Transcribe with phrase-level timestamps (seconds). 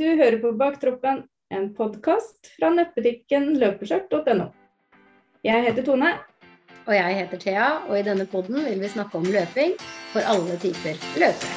[0.00, 1.18] Du hører på Baktroppen,
[1.52, 4.46] en podkast fra nettbutikken løpeskjørt.no.
[5.44, 6.14] Jeg heter Tone.
[6.86, 9.74] Og jeg heter Thea, og i denne podden vil vi snakke om løping
[10.14, 11.52] for alle typer løpere.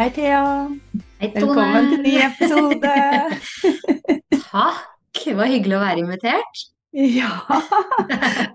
[0.00, 0.44] Hei, Thea.
[1.20, 1.44] Hei, Tone.
[1.44, 2.98] Velkommen til ny episode.
[4.48, 4.86] Takk.
[5.24, 6.70] Det var hyggelig å være invitert.
[7.18, 7.30] ja,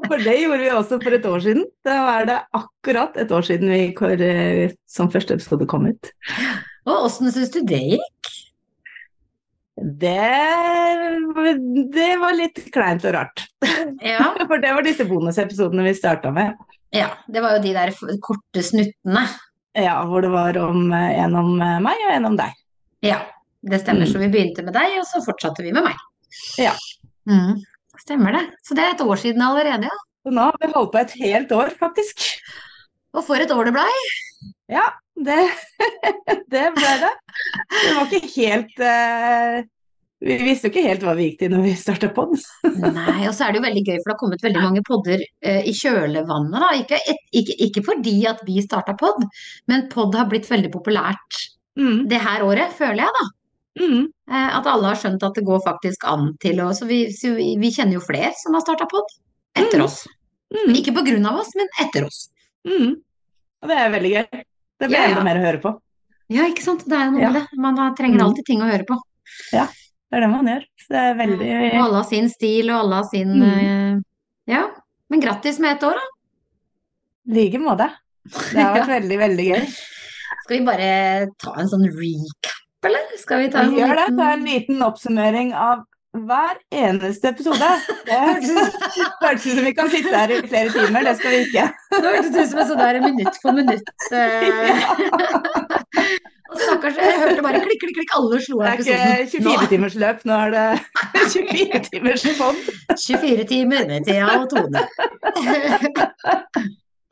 [0.08, 1.66] for det gjorde vi også for et år siden.
[1.84, 6.12] Da er det akkurat et år siden vi hvor, eh, som første episode kom ut.
[6.88, 8.30] Og åssen syns du det gikk?
[9.80, 10.22] Det,
[11.96, 13.44] det var litt kleint og rart.
[14.04, 14.32] Ja.
[14.50, 16.56] For det var disse bonusepisodene vi starta med.
[16.96, 17.10] ja.
[17.28, 17.92] Det var jo de der
[18.24, 19.26] korte snuttene.
[19.76, 22.56] Ja, hvor det var om, eh, en om eh, meg og en om deg.
[23.04, 23.20] Ja,
[23.68, 24.08] det stemmer.
[24.08, 24.14] Mm.
[24.14, 26.00] Så vi begynte med deg, og så fortsatte vi med meg.
[26.60, 26.74] Ja.
[27.30, 27.60] Mm.
[28.04, 28.46] Stemmer det.
[28.66, 30.06] Så det er et år siden allerede, ja.
[30.26, 32.26] Så nå har vi holdt på et helt år, faktisk.
[33.16, 33.90] Og for et år det blei.
[34.72, 34.86] Ja,
[35.18, 35.42] det,
[36.54, 37.12] det ble det.
[37.74, 39.60] Det var ikke helt uh,
[40.24, 42.36] Vi visste jo ikke helt hva vi gikk til når vi starta pod.
[43.00, 45.24] Nei, og så er det jo veldig gøy, for det har kommet veldig mange podder
[45.24, 46.60] uh, i kjølvannet.
[46.60, 46.74] Da.
[46.84, 49.24] Ikke, et, ikke, ikke fordi at vi starta pod,
[49.72, 51.48] men pod har blitt veldig populært
[51.80, 53.26] Mm, det her året, føler jeg da.
[53.80, 57.08] Mm, Eh, at alle har skjønt at det går faktisk an til å Så vi,
[57.12, 59.08] så vi, vi kjenner jo flere som har starta pod
[59.56, 59.86] etter Mm.
[59.86, 60.08] oss.
[60.54, 62.30] mm, Ikke på grunn av oss, men etter oss.
[62.68, 62.94] mm.
[63.64, 64.44] Og det er veldig gøy.
[64.80, 65.10] Det blir Ja, ja.
[65.10, 65.80] enda mer å høre på.
[66.30, 66.86] Ja, ikke sant.
[66.86, 67.30] Det er noe Ja.
[67.32, 67.58] med det.
[67.58, 68.26] Man trenger Mm.
[68.28, 69.00] alltid ting å høre på.
[69.52, 70.62] Ja, Det er det man gjør.
[70.78, 73.44] Så det er veldig Og alle har sin stil, og alle har sin Mm.
[73.44, 74.02] eh,
[74.54, 74.70] Ja.
[75.10, 76.06] Men grattis med et år, da.
[77.30, 77.90] I like måte.
[78.54, 79.66] Det har vært veldig, veldig gøy.
[80.44, 83.18] Skal vi bare ta en sånn recap, eller?
[83.20, 84.08] Skal vi ta en gjør det.
[84.08, 85.86] liten Det er en liten oppsummering av
[86.18, 87.70] hver eneste episode.
[88.08, 88.50] Det hørtes
[89.22, 91.68] hørtes ut som vi kan sitte her i flere timer, det skal vi ikke.
[91.94, 93.94] Det hørtes ut som en sånn der minutt for minutt.
[94.16, 94.70] eh.
[96.50, 99.98] Og stakkars, jeg hørte bare klikk, klikk, klikk, alle slo Det er ikke 24 timers
[100.02, 100.66] løp, nå er det
[101.36, 102.70] 24 timers fond.
[102.96, 104.82] 24 timer med Thea og Tone.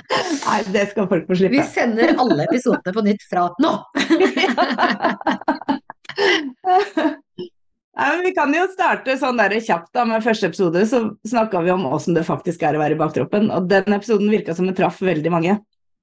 [0.07, 1.57] Nei, det skal folk få slippe.
[1.57, 3.73] Vi sender alle episodene på nytt fra nå.
[7.97, 11.63] Nei, men vi kan jo starte sånn der kjapt da med første episode, så snakka
[11.65, 13.49] vi om åssen det faktisk er å være i baktroppen.
[13.53, 15.57] Og den episoden virka som den traff veldig mange.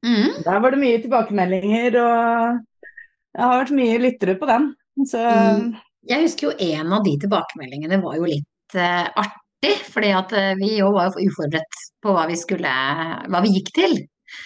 [0.04, 0.42] Mm.
[0.44, 2.90] Der var det mye tilbakemeldinger, og
[3.32, 4.72] det har vært mye lyttere på den.
[5.06, 5.74] Så Mm.
[6.04, 10.52] Jeg husker jo en av de tilbakemeldingene var jo litt uh, artig, fordi at eh,
[10.60, 12.70] vi jo var jo uforberedt på hva vi skulle,
[13.32, 13.96] hva vi gikk til.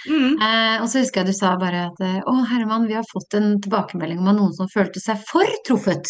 [0.09, 3.35] mm, Eh, og så husker jeg du sa bare at å Herman, vi har fått
[3.39, 6.07] en tilbakemelding om noen som følte seg for truffet.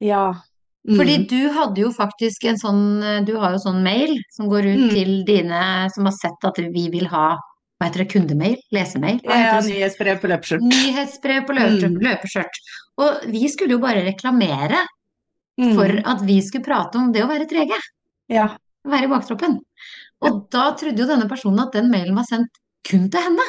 [0.00, 0.34] ja.
[0.86, 0.98] Mm.
[0.98, 4.80] Fordi du hadde jo faktisk en sånn, du har jo sånn mail som går ut
[4.82, 4.90] Mm.
[4.92, 7.38] til dine som har sett at vi vil ha,
[7.80, 8.58] hva heter det, kundemail?
[8.70, 9.18] Lesemail?
[9.24, 10.60] Ja, nyhetsbrev på løpeskjørt.
[10.60, 11.96] Nyhetsbrev på løpeskjørt.
[11.96, 12.04] Mm.
[12.04, 12.60] løpeskjørt.
[12.98, 14.76] Og vi skulle jo bare reklamere
[15.58, 15.74] Mm.
[15.74, 17.80] for at vi skulle prate om det å være trege,
[18.28, 18.48] Ja.
[18.86, 19.60] være i baktroppen.
[20.28, 23.46] Og da trodde jo denne personen at den mailen var sendt kun til henne,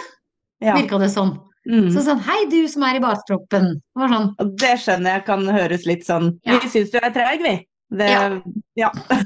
[0.63, 0.75] ja.
[0.77, 1.35] virka det sånn.
[1.65, 1.87] Mm.
[1.93, 3.71] Så sånn, hei du som er i baktroppen.
[3.97, 4.27] Det sånn,
[4.61, 6.59] det skjønner jeg kan høres litt sånn Ja.
[6.61, 7.55] Vi syns du er treig, vi.
[7.95, 8.41] Det, ja.
[8.75, 8.91] Ja.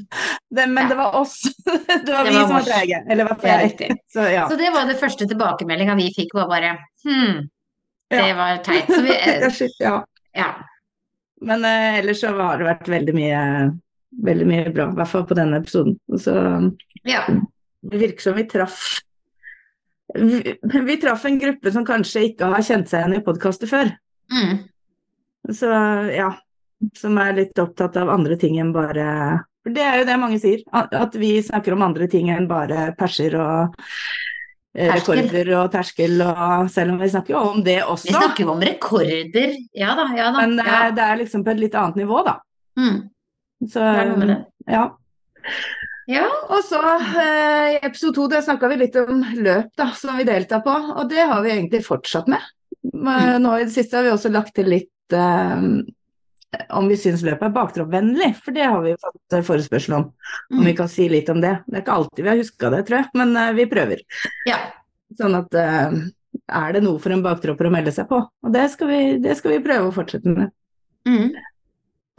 [0.49, 0.89] Det, men Ja.
[0.89, 1.41] det var oss.
[2.05, 3.03] Det var Det vi var som var treige.
[3.09, 3.65] Eller er jeg.
[3.67, 3.89] riktig.
[4.13, 4.47] Så ja.
[4.49, 6.71] Så det var det første tilbakemeldinga vi fikk, var bare
[7.05, 7.49] hm,
[8.09, 8.89] det var teit.
[8.89, 10.05] Så vi, ja.
[10.33, 10.49] ja.
[11.41, 13.41] Men eh, ellers så har det vært veldig mye,
[14.25, 14.87] veldig mye bra.
[14.89, 15.99] I hvert fall på denne episoden.
[16.17, 16.33] Så
[17.07, 17.23] ja.
[17.81, 18.81] det virker som vi traff
[20.13, 23.91] vi, vi traff en gruppe som kanskje ikke har kjent seg igjen i podkaster før.
[24.33, 24.55] Mm.
[25.53, 25.69] Så
[26.13, 26.31] ja,
[26.97, 29.05] som er litt opptatt av andre ting enn bare
[29.63, 32.89] For det er jo det mange sier, at vi snakker om andre ting enn bare
[32.99, 33.75] perser og
[34.73, 35.21] eh, Terskel.
[35.21, 38.09] rekorder og terskel, og selv om vi snakker jo om det også.
[38.09, 39.55] Vi snakker jo om rekorder.
[39.77, 40.37] Ja da, ja da.
[40.41, 40.81] Men det ja.
[40.87, 42.39] er, det er liksom på et litt annet nivå, da.
[42.79, 42.99] Mm.
[43.67, 44.41] Så Det er noe med det.
[44.71, 44.87] ja.
[46.09, 46.25] Ja.
[46.49, 46.79] Og så
[47.21, 50.73] eh, i episode to der snakka vi litt om løp da, som vi deltar på,
[50.73, 52.41] og det har vi egentlig fortsatt med.
[52.89, 53.37] Mm.
[53.43, 55.65] Nå i det siste har vi også lagt til litt eh,
[56.73, 60.07] om vi syns løpet er baktroppvennlig, for det har vi fått eh, forespørsel om.
[60.49, 60.77] Om vi Mm.
[60.79, 61.51] kan si litt om det.
[61.67, 64.01] Det er ikke alltid vi har huska det, tror jeg, men eh, vi prøver.
[64.49, 64.57] ja.
[65.19, 65.93] Sånn at eh,
[66.53, 68.17] er det noe for en baktropper å melde seg på?
[68.45, 70.51] Og det skal vi, det skal vi prøve å fortsette med.
[71.09, 71.31] Mm.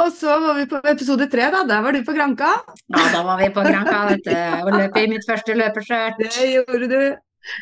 [0.00, 1.64] Og så var vi på episode tre, da.
[1.69, 2.52] Der var du på Granka.
[2.88, 6.23] Ja, da var vi på Granka, vet du, og løp i mitt første løpeskjørt.
[6.37, 7.00] Det gjorde du.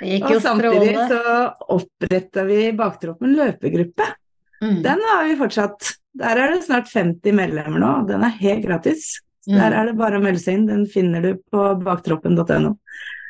[0.01, 1.23] Det gikk Og samtidig så
[1.71, 4.09] oppretta vi Baktroppen løpegruppe.
[4.63, 4.81] Mm.
[4.83, 5.95] Den har vi fortsatt.
[6.19, 9.21] Der er det snart 50 medlemmer nå, den er helt gratis.
[9.47, 9.55] Mm.
[9.55, 10.67] Der er det bare å melde seg inn.
[10.69, 12.75] Den finner du på baktroppen.no.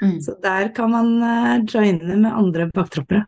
[0.03, 0.17] Mm.
[0.25, 3.27] Så der kan man eh, joine med andre baktroppere.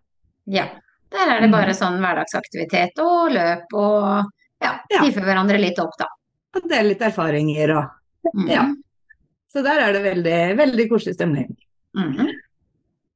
[0.50, 0.68] Ja.
[1.10, 4.28] Der er det bare sånn hverdagsaktivitet og løp og
[4.62, 5.02] ja, Ja.
[5.04, 6.06] hive hverandre litt opp, da.
[6.56, 7.96] Og dele litt erfaringer og
[8.34, 8.48] Mm.
[8.52, 8.62] Ja.
[9.50, 11.56] Så der er det veldig, veldig koselig stemning.
[11.96, 12.28] Mm.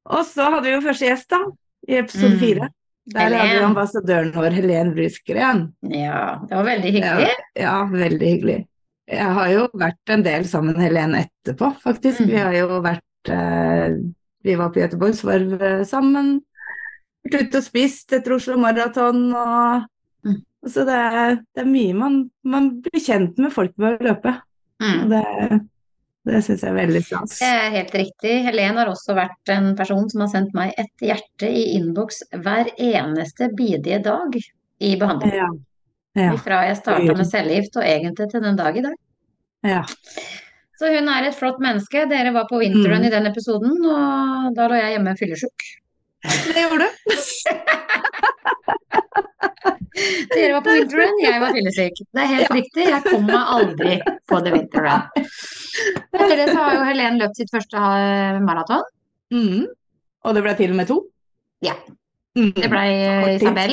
[0.06, 1.40] Og så hadde vi jo første gjest, da,
[1.86, 2.38] i episode Mm.
[2.40, 2.68] fire.
[3.12, 5.60] Der hadde vi ambassadøren vår, Helen Brysgren.
[5.82, 7.28] Ja, det var veldig hyggelig.
[7.28, 7.34] Ja,
[7.66, 8.66] ja, veldig hyggelig.
[9.06, 12.20] Jeg har jo vært en del sammen med Helen etterpå, faktisk.
[12.24, 12.26] Mm.
[12.32, 13.94] Vi har jo vært eh,
[14.42, 16.40] Vi var på Göteborgsvarv eh, sammen.
[17.28, 19.84] Vært ute og spist etter Oslo Maraton og
[20.24, 20.42] Mm.
[20.66, 24.34] Så det er, det er mye man, man blir kjent med folk ved å løpe.
[24.80, 25.08] Og Mm.
[25.10, 25.60] det,
[26.26, 27.38] det syns jeg er veldig stas.
[27.38, 28.32] Det er helt riktig.
[28.46, 32.70] Helen har også vært en person som har sendt meg et hjerte i innboks hver
[32.78, 34.34] eneste bidige dag
[34.80, 35.34] i behandling.
[35.36, 35.48] Ja.
[36.16, 36.32] Ja.
[36.38, 38.96] Fra jeg starta med cellegift og egentlig til den dag i dag.
[39.64, 39.82] ja.
[40.74, 42.08] Så hun er et flott menneske.
[42.10, 43.06] Dere var på vinteren Mm.
[43.06, 45.66] i den episoden, og da lå jeg hjemme fyllesyk.
[46.24, 46.90] Det gjorde du.
[50.34, 51.94] Dere var på winterrun, jeg var fyllesyk.
[52.14, 52.84] Det er helt riktig.
[52.88, 53.92] Jeg kom meg aldri
[54.30, 55.02] på the winterrun.
[56.14, 58.82] Etter det så har jo Helen løpt sitt første eh, maraton.
[59.34, 59.62] Mm.
[60.24, 60.96] Og det ble til og med to?
[61.64, 61.74] Ja.
[62.38, 62.52] Mm.
[62.56, 62.82] Det ble
[63.36, 63.72] Isabel.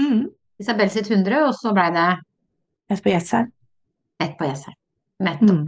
[0.00, 0.22] Mm.
[0.62, 2.08] Isabel sitt 100, og så ble det
[2.92, 3.46] Jesper Jessheim.
[4.22, 4.76] ett på Jessheim.
[5.22, 5.50] Nettopp.
[5.50, 5.66] Mm.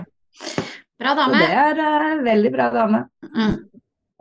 [1.00, 1.34] Bra Så dame.
[1.40, 3.00] det er uh, veldig bra dame.
[3.34, 3.54] Mm.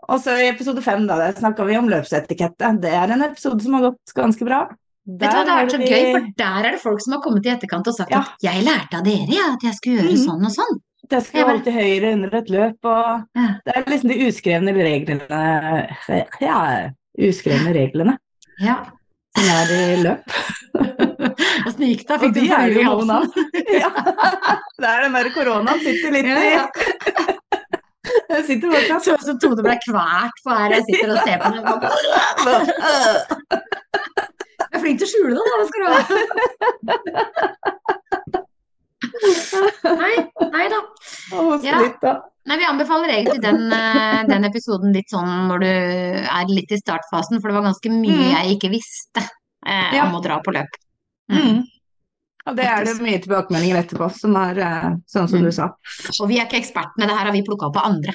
[0.10, 2.72] Og så i episode fem, da, der snakka vi om løpsetikette.
[2.84, 4.64] Det er en episode som har gått ganske bra.
[5.04, 7.22] Vet du hva, det har vært så gøy, for der er det folk som har
[7.24, 8.20] kommet i etterkant og sagt Ja.
[8.24, 10.26] at 'jeg lærte av dere, ja, at jeg skulle gjøre mm.
[10.28, 10.80] sånn og sånn'.
[11.10, 13.48] Det skal Jeg bare- holde til høyre under et løp, og Ja.
[13.66, 15.28] det er liksom de uskrevne reglene
[16.40, 16.90] Ja,
[17.20, 18.18] uskrevne reglene
[18.60, 18.86] Ja.
[19.36, 20.24] som er i løp.
[21.68, 22.20] Åssen gikk det?
[22.20, 23.32] Fikk du de er flue i halsen?
[23.84, 23.90] Ja.
[24.80, 29.04] Det er den der koronaen sitter litt i Den sitter fortsatt.
[29.06, 31.62] sånn som Tone ble kvalt på her jeg sitter og ser på henne.
[34.64, 35.56] Jeg er flink til å skjule det, da.
[35.60, 35.98] Hva skal du ha?
[40.02, 40.16] Nei,
[40.54, 40.80] nei da.
[41.64, 41.80] Ja.
[42.44, 46.80] Nei, vi anbefaler egentlig den, eh, den episoden litt sånn når du er litt i
[46.82, 48.34] startfasen, for det var ganske mye Mm.
[48.36, 49.22] jeg ikke visste
[49.66, 50.68] eh, om å dra på løp.
[51.32, 51.64] Mm.
[52.44, 52.50] Mm.
[52.52, 55.46] Og det er det mye tilbakemeldinger etterpå som er eh, sånn som Mm.
[55.46, 55.70] du sa.
[56.20, 58.14] Og vi er ikke ekspertene, det her har vi plukka opp av andre.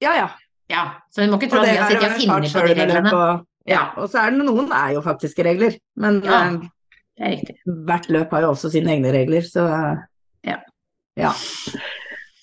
[0.00, 0.28] Ja, ja.
[0.68, 3.10] Ja, så du må ikke tro at vi har sittet og funnet på de reglene.
[3.10, 3.22] På,
[3.66, 3.86] ja.
[3.96, 6.42] og så er det noen er jo faktiske regler, men Ja.
[7.20, 7.42] eh, er
[7.86, 9.64] hvert løp har jo også sine egne regler, så
[10.44, 10.58] Ja.
[11.16, 11.32] ja.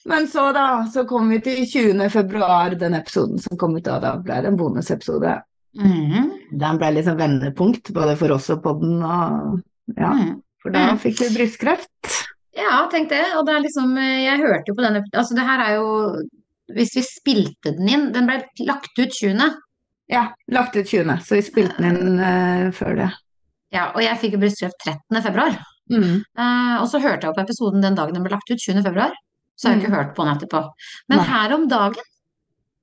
[0.08, 2.10] Men så da, så kom vi til 20.
[2.10, 5.42] februar, den episoden som kom ut da, da ble det en bonusepisode.
[5.78, 6.32] Mhm.
[6.60, 9.62] Den ble liksom vendepunkt, både for oss og podden, og
[9.98, 10.42] ja, Mhm.
[10.66, 11.00] For da Mm.
[11.00, 12.16] fikk vi brystkreft.
[12.58, 13.22] Ja, tenk det.
[13.38, 15.90] Og det er liksom eh, Jeg hørte jo på denne Altså, det her er jo
[16.74, 19.52] Hvis vi spilte den inn Den ble lagt ut 20.
[20.08, 23.08] Ja, lagt ut 20., så vi spilte den inn uh, før det.
[23.74, 25.18] Ja, og jeg fikk jo brystkreft 13.
[25.26, 25.56] februar.
[25.90, 26.20] Mm.
[26.38, 28.84] Uh, og så hørte jeg på episoden den dagen den ble lagt ut, 20.
[28.86, 29.16] februar.
[29.58, 30.62] Så har jeg ikke hørt på den etterpå.
[31.10, 31.26] Men Nei.
[31.32, 32.06] her om dagen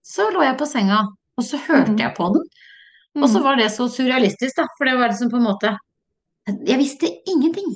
[0.02, 0.98] så lå jeg på senga,
[1.38, 2.02] og så hørte mm.
[2.02, 2.50] jeg på den.
[3.22, 4.66] Og så var det så surrealistisk, da.
[4.74, 5.76] For det var liksom på en måte
[6.50, 7.68] Jeg visste ingenting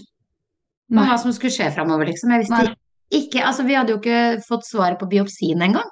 [0.90, 2.32] om hva som skulle skje framover, liksom.
[2.34, 2.74] Jeg visste Nei.
[3.14, 5.86] ikke Altså, vi hadde jo ikke fått svaret på biopsien engang.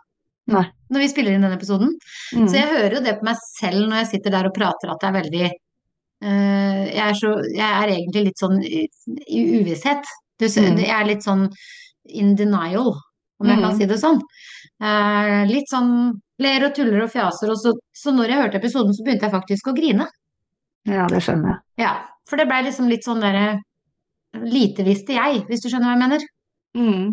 [0.50, 0.64] Nei.
[0.92, 1.92] Når vi spiller inn den episoden.
[2.34, 2.48] Mm.
[2.48, 5.00] Så jeg hører jo det på meg selv når jeg sitter der og prater, at
[5.00, 8.84] det er veldig uh, jeg, er så, jeg er egentlig litt sånn i,
[9.28, 10.04] i uvisshet.
[10.42, 10.78] Du, Mm.
[10.82, 11.44] Jeg er litt sånn
[12.10, 12.90] in denial,
[13.40, 13.76] om jeg kan Mm.
[13.78, 14.18] si det sånn.
[14.82, 15.92] Uh, litt sånn
[16.42, 17.50] ler og tuller og fjaser.
[17.54, 20.08] Og så, så når jeg hørte episoden, så begynte jeg faktisk å grine.
[20.90, 21.86] Ja, det skjønner jeg.
[21.86, 21.92] Ja,
[22.28, 23.60] For det blei liksom litt sånn derre
[24.34, 26.22] Lite visste jeg, hvis du skjønner hva jeg mener.
[26.74, 27.12] Mm.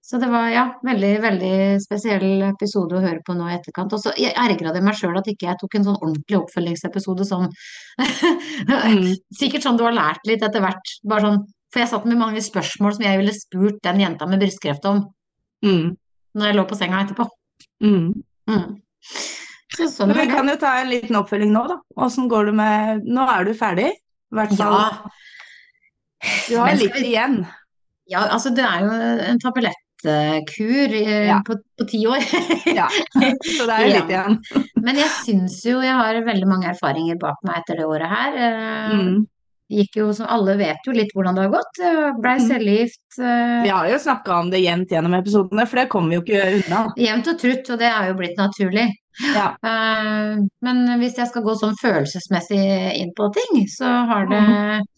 [0.00, 3.92] Så det var ja, veldig, veldig spesiell episode å høre på nå i etterkant.
[3.92, 7.26] Og så jeg ergra det meg sjøl at ikke jeg tok en sånn ordentlig oppfølgingsepisode
[7.28, 7.48] sånn
[8.00, 9.12] Mm.
[9.36, 10.94] Sikkert sånn du har lært litt etter hvert.
[11.04, 14.40] Bare sånn, for jeg satt med mange spørsmål som jeg ville spurt den jenta med
[14.42, 15.04] brystkreft om
[15.60, 15.90] Mm.
[16.40, 17.26] når jeg lå på senga etterpå.
[17.84, 18.14] Mm.
[18.48, 18.78] Mm.
[19.76, 21.76] Så sånn Men vi kan jo ta en liten oppfølging nå, da.
[22.00, 23.90] Åssen går det med Nå er du ferdig,
[24.36, 24.54] hvert.
[24.58, 25.10] Ja,
[26.48, 27.46] Du har litt igjen.
[28.10, 28.90] ja, altså det er jo
[29.30, 31.40] en tablettkur eh, Ja.
[31.46, 32.20] på, på ti år.
[32.80, 32.88] Ja.
[32.90, 34.38] Så det er jo litt igjen.
[34.84, 38.40] Men jeg syns jo jeg har veldig mange erfaringer bak meg etter det året her.
[38.48, 39.20] Eh, Mm.
[39.70, 41.78] Gikk jo, som alle vet jo litt hvordan det har gått.
[41.78, 42.46] Eh, Blei Mm.
[42.48, 43.04] cellegift.
[43.20, 43.62] Uh...
[43.62, 46.48] Vi har jo snakka om det jevnt gjennom episodene, for det kommer vi jo ikke
[46.58, 46.80] unna.
[46.98, 48.88] Jevnt og trutt, og det er jo blitt naturlig.
[49.34, 49.52] Ja.
[49.62, 52.58] Uh, Men hvis jeg skal gå sånn følelsesmessig
[52.98, 54.88] inn på ting, så har det Mhm.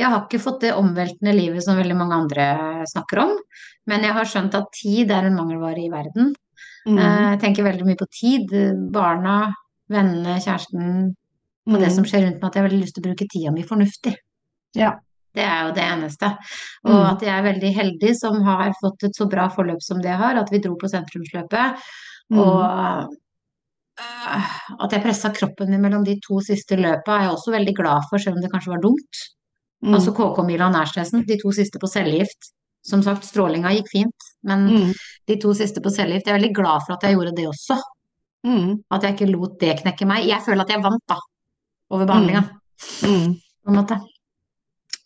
[0.00, 2.44] Jeg har ikke fått det omveltende livet som veldig mange andre
[2.88, 3.34] snakker om.
[3.86, 6.30] Men jeg har skjønt at tid er en mangelvare i verden.
[6.86, 6.96] Mm.
[6.96, 8.48] Uh, Jeg tenker veldig mye på tid.
[8.94, 9.52] Barna,
[9.90, 11.10] vennene, kjæresten.
[11.68, 13.50] Og det som skjer rundt meg, at jeg har veldig lyst til å bruke tida
[13.52, 14.14] mi fornuftig.
[14.74, 14.94] Ja.
[15.34, 16.26] Det er jo det eneste.
[16.84, 17.06] Og Mm.
[17.12, 20.34] at jeg er veldig heldig som har fått et så bra forløp som det har,
[20.36, 21.76] at vi dro på sentrumsløpet.
[22.32, 22.38] Mm.
[22.38, 23.14] Og
[24.00, 27.74] uh, at jeg pressa kroppen min mellom de to siste løpa er jeg også veldig
[27.76, 29.20] glad for, selv om det kanskje var dumt.
[29.84, 29.94] Mm.
[29.94, 32.50] Altså KK-mila og Nærstresen, de to siste på cellegift.
[32.82, 34.92] Som sagt, strålinga gikk fint, men Mm.
[35.28, 37.76] de to siste på cellegift Jeg er veldig glad for at jeg gjorde det også.
[38.46, 38.82] Mm.
[38.90, 40.24] At jeg ikke lot det knekke meg.
[40.26, 41.16] Jeg føler at jeg vant, da.
[41.90, 42.44] Over behandlinga,
[43.02, 43.34] Mm.
[43.64, 44.00] på en måte.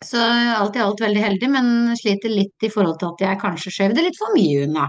[0.05, 0.19] Så
[0.55, 3.95] alt i alt veldig heldig, men sliter litt i forhold til at jeg kanskje skjøv
[3.95, 4.87] det litt for mye unna.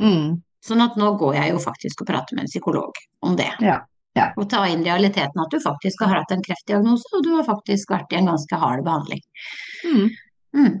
[0.00, 0.42] Mm.
[0.64, 3.50] Sånn at nå går jeg jo faktisk og prater med en psykolog om det.
[3.60, 3.80] Ja.
[4.18, 4.32] Ja.
[4.36, 7.90] Og ta inn realiteten at du faktisk har hatt en kreftdiagnose, og du har faktisk
[7.92, 9.20] vært i en ganske hard behandling.
[9.84, 10.08] Mm.
[10.56, 10.78] Mm.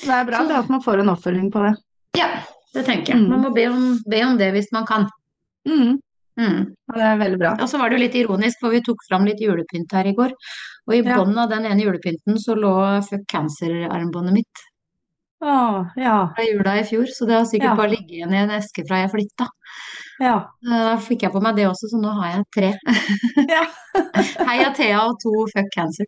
[0.00, 1.74] Det er bra det at man får en oppfølging på det.
[2.16, 2.28] Ja,
[2.74, 3.22] det tenker jeg.
[3.22, 3.28] Mm.
[3.34, 5.08] Man må be om, be om det hvis man kan.
[5.68, 5.98] Mm.
[6.38, 6.60] Mm.
[6.92, 7.50] Og det er veldig bra.
[7.60, 10.14] Og så var det jo litt ironisk, for vi tok fram litt julepynt her i
[10.16, 10.30] går.
[10.88, 11.16] Og i Ja.
[11.18, 14.66] bånn av den ene julepynten så lå fuck cancer-armbåndet mitt
[15.42, 16.28] Å, ja.
[16.36, 17.76] fra jula i fjor, så det har sikkert Ja.
[17.76, 19.46] bare ligget igjen i en eske fra jeg flytta.
[20.20, 20.34] Ja.
[20.62, 22.72] Da fikk jeg på meg det også, så nå har jeg tre.
[23.48, 23.64] Ja.
[24.50, 26.06] Heia Thea og to fuck cancer.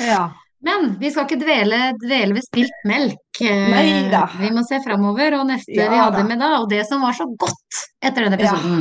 [0.00, 0.30] ja.
[0.66, 3.40] Men vi skal ikke dvele, dvele ved spilt melk.
[3.44, 4.22] Eh, Neida.
[4.40, 6.24] Vi må se framover, og neste vi hadde da.
[6.26, 8.80] med da, og det som var så godt etter den episoden,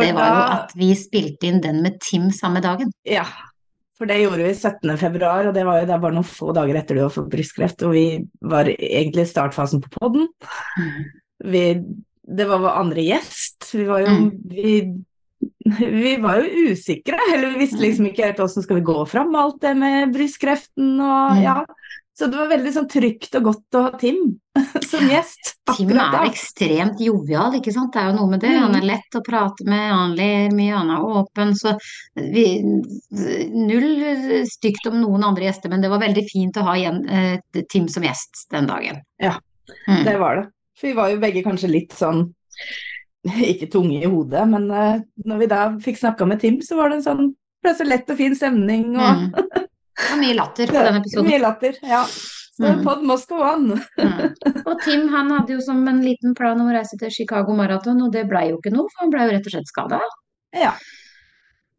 [0.00, 2.90] det var jo at vi spilte inn den med Tim samme dagen.
[3.08, 3.24] Ja,
[3.98, 4.96] for det gjorde vi 17.
[5.00, 7.92] februar, og det var jo bare noen få dager etter du har fått brystkreft, og
[7.96, 8.04] vi
[8.40, 10.28] var egentlig i startfasen på podden.
[11.44, 11.64] Vi,
[12.28, 13.70] det var vår andre gjest.
[13.74, 14.30] Vi var jo Mm.
[14.50, 14.72] vi,
[15.78, 19.30] vi var jo usikre, eller vi visste liksom ikke helt åssen skal vi gå fram
[19.32, 21.42] med alt det med brystkreften og Mm.
[21.42, 21.64] ja.
[22.18, 24.16] Så det var veldig sånn trygt og godt å ha Tim
[24.90, 25.52] som gjest.
[25.76, 27.92] Tim er ekstremt jovial, ikke sant.
[27.94, 28.50] Det er jo noe med det.
[28.58, 31.54] Han er lett å prate med, han ler mye, han er åpen.
[31.54, 31.76] Så
[32.18, 32.46] vi,
[33.54, 33.88] null
[34.50, 37.86] stygt om noen andre gjester, men det var veldig fint å ha igjen eh, Tim
[37.92, 39.04] som gjest den dagen.
[39.22, 39.36] Ja,
[39.88, 40.04] Mm.
[40.04, 40.44] Det var det.
[40.80, 42.22] For vi var jo begge kanskje litt sånn
[43.52, 46.88] ikke tunge i hodet, men eh, når vi da fikk snakka med Tim, så var
[46.88, 47.26] det en sånn
[47.64, 49.32] ble så lett og fin stemning og Mm.
[49.98, 51.28] Det var mye latter på denne episoden.
[51.30, 51.78] mye latter.
[51.82, 52.04] Ja.
[52.58, 52.82] Så Mm.
[52.84, 53.68] pod must go on.
[53.98, 54.34] Mm.
[54.66, 58.00] Og Tim han hadde jo som en liten plan om å reise til Chicago Marathon,
[58.02, 60.00] og det blei jo ikke noe, for han blei jo rett og slett skada.
[60.54, 60.72] Ja.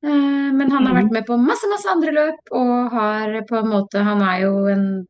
[0.01, 1.01] Men han har Mm.
[1.03, 4.67] vært med på masse, masse andre løp, og har på en måte Han er jo
[4.67, 5.07] en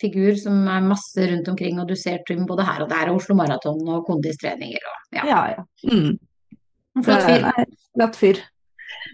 [0.00, 3.16] figur som er masse rundt omkring, og du ser Tim både her og der, og
[3.16, 5.24] Oslo Maraton og kondistreninger og ja.
[5.26, 5.64] Ja, ja.
[5.90, 6.18] Mm.
[6.96, 7.66] En flott fyr.
[7.96, 8.38] Flott fyr.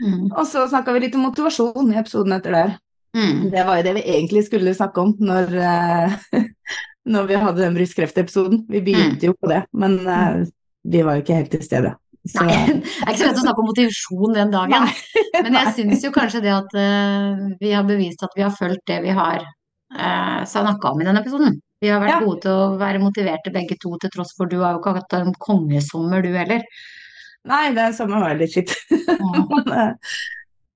[0.05, 0.31] Mm.
[0.37, 2.79] Og så snakka vi litt om motivasjon i episoden etter der.
[3.15, 3.51] Mm.
[3.51, 6.47] Det var jo det vi egentlig skulle snakke om når, eh,
[7.15, 8.65] når vi hadde den brystkreftepisoden.
[8.71, 10.41] Vi begynte jo på det, men eh,
[10.85, 11.95] vi var jo ikke helt til stede.
[12.25, 14.89] Så, Nei, det er ikke så lett å snakke om motivasjon den dagen.
[15.37, 18.87] Men jeg syns jo kanskje det at uh, vi har bevist at vi har fulgt
[18.89, 21.61] det vi har uh, snakka om i den episoden.
[21.85, 22.21] Vi har vært Ja.
[22.25, 25.17] gode til å være motiverte begge to, til tross for du har jo ikke hatt
[25.19, 26.65] en kongesommer du heller.
[27.45, 28.73] Nei, det sommer var litt skitt.
[28.89, 29.99] Men,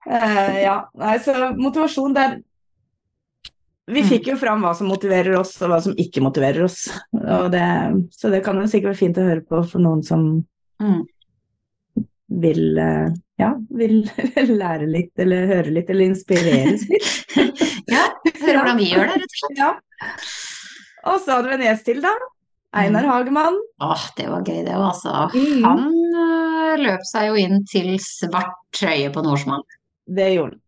[0.08, 2.38] eh, ja, nei, så motivasjon der
[3.88, 4.08] Vi Mm.
[4.10, 6.90] fikk jo fram hva som motiverer oss, og hva som ikke motiverer oss.
[7.16, 7.62] Og det,
[8.12, 10.44] så det kan jo sikkert være fint å høre på for noen som
[10.78, 11.06] Mm.
[12.28, 13.08] vil uh,
[13.40, 14.02] ja, vil
[14.60, 17.08] lære litt, eller høre litt, eller inspireres litt.
[17.88, 18.04] Ja,
[18.42, 19.58] høre hvordan vi gjør det, rett og slett.
[19.62, 19.70] Ja.
[21.08, 22.12] Og så hadde vi en gjest til, da.
[22.76, 23.56] Einar Hagemann.
[23.80, 25.30] Åh, det var gøy det òg, altså.
[25.32, 25.64] Mm.
[25.64, 29.64] Han øh, løp seg jo inn til svart trøye på Norsmann.
[30.08, 30.60] Det gjorde han.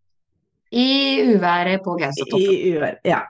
[0.72, 0.86] I
[1.34, 2.50] uværet på Gaustatoppen.
[2.50, 3.22] I uværet, Ja.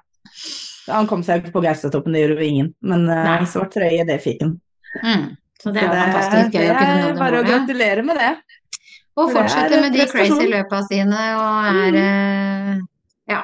[0.90, 2.74] Han kom seg ikke på Gaustatoppen, det gjorde jo ingen.
[2.82, 3.44] Men Nei.
[3.46, 4.56] svart trøye, det fikk han.
[5.04, 5.36] Mm.
[5.62, 8.16] Så det er jo fantastisk gøy det å kunne nå det bare å gratulere med
[8.16, 8.30] det.
[9.20, 12.76] Og fortsette med de crazy løpa sine og er eh,
[13.28, 13.40] ja,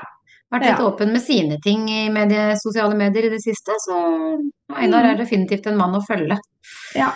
[0.53, 0.87] vært litt Ja.
[0.89, 3.97] åpen med sine ting i medie, sosiale medier i det siste, så
[4.75, 5.11] Einar Mm.
[5.13, 6.39] er definitivt en mann å følge.
[6.95, 7.13] Ja,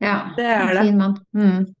[0.00, 0.82] Ja, det er en det.
[0.86, 1.16] fin mann.
[1.34, 1.74] Mm.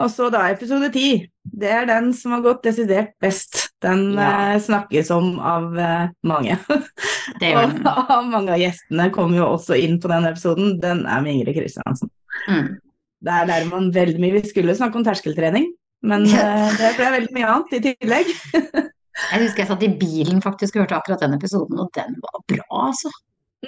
[0.00, 1.26] Og så da episode ti.
[1.44, 3.74] Det er den som har gått desidert best.
[3.82, 4.54] Den Ja.
[4.54, 6.56] eh, snakkes om av eh, mange.
[7.40, 7.74] Det Og
[8.16, 10.78] av mange av gjestene kommer jo også inn på den episoden.
[10.80, 12.10] Den er med Ingrid Kristiansen.
[12.48, 12.78] Mm.
[13.22, 14.38] Der lærer man veldig mye.
[14.40, 15.68] Vi skulle snakke om terskeltrening,
[16.02, 18.32] men eh, det ble veldig mye annet i tillegg.
[19.12, 22.40] Jeg husker jeg satt i bilen faktisk og hørte akkurat den episoden, og den var
[22.48, 23.10] bra, altså.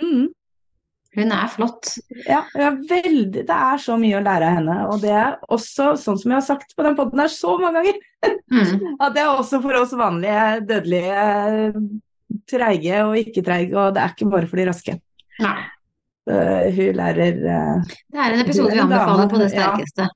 [0.00, 0.30] Mm.
[1.14, 1.92] Hun er flott.
[2.26, 3.44] Ja, ja, veldig.
[3.46, 4.78] Det er så mye å lære av henne.
[4.90, 7.82] Og det er også, sånn som jeg har sagt på den podden her så mange
[7.82, 8.96] ganger, Mm.
[9.04, 11.72] at det er også for oss vanlige dødelige
[12.48, 14.94] treige og ikke treige, og det er ikke bare for de raske.
[15.44, 15.56] Nei.
[16.24, 19.58] Uh, hun lærer uh, Det er en episode vi er anbefaler på det ja.
[19.58, 20.06] sterkeste.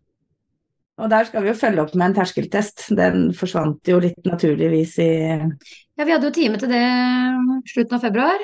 [0.98, 2.88] Og der skal vi jo følge opp med en terskeltest.
[2.96, 6.82] Den forsvant jo litt naturligvis i Ja, vi hadde jo time til det
[7.70, 8.42] slutten av februar.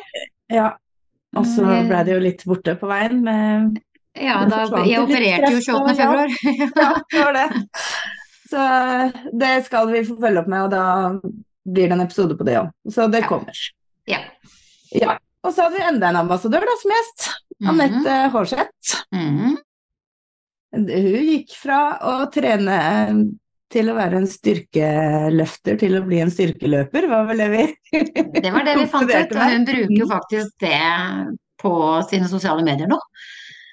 [0.52, 0.68] Ja.
[1.36, 1.88] Og så Mm.
[1.88, 3.80] ble det jo litt borte på veien med
[4.14, 5.96] Ja, da, jeg opererte jo kreft 28.
[5.96, 6.28] februar.
[6.82, 7.68] Ja, det var det.
[8.50, 10.84] Så det skal vi få følge opp med, og da
[11.66, 12.70] blir det en episode på det òg.
[12.88, 13.28] Så det Ja.
[13.28, 13.52] kommer.
[14.06, 14.18] Ja.
[14.92, 15.18] Ja.
[15.42, 17.28] Og så hadde vi enda en ambassadør da, som gjest.
[17.60, 17.70] Mhm.
[17.70, 19.04] Anette Hårseth.
[19.12, 19.56] Mhm.
[20.74, 22.78] Hun gikk fra å trene
[23.74, 27.64] til å være en styrkeløfter til å bli en styrkeløper, var vel det vi
[28.44, 30.78] Det var det vi fant ut, og hun bruker jo faktisk det
[31.64, 31.74] på
[32.10, 32.98] sine sosiale medier nå.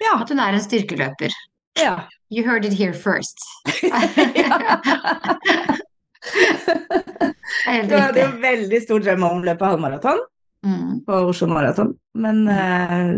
[0.02, 0.18] Ja.
[0.24, 1.32] At hun er en styrkeløper.
[1.80, 1.96] ja.
[2.32, 3.42] You heard it here first.
[7.90, 10.22] Du hadde jo veldig stor drøm om å løpe halvmaraton
[10.62, 11.00] Mm.
[11.08, 13.16] på Oslo Maraton, men eh,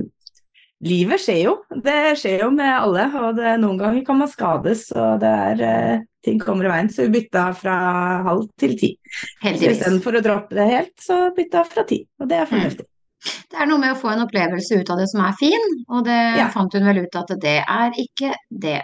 [0.84, 1.54] livet skjer jo.
[1.84, 5.62] Det skjer jo med alle, og det, noen ganger kan man skades, og det er
[5.68, 6.90] eh, ting kommer i veien.
[6.92, 7.76] Så vi bytta fra
[8.28, 8.90] halv til ti.
[9.44, 9.80] Heldigvis.
[9.80, 12.88] istedenfor å droppe det helt, så bytta fra ti, og det er fornuftig.
[13.24, 16.04] Det er noe med å få en opplevelse ut av det som er fin, og
[16.04, 16.50] det Ja.
[16.52, 18.82] fant hun vel ut at det er ikke det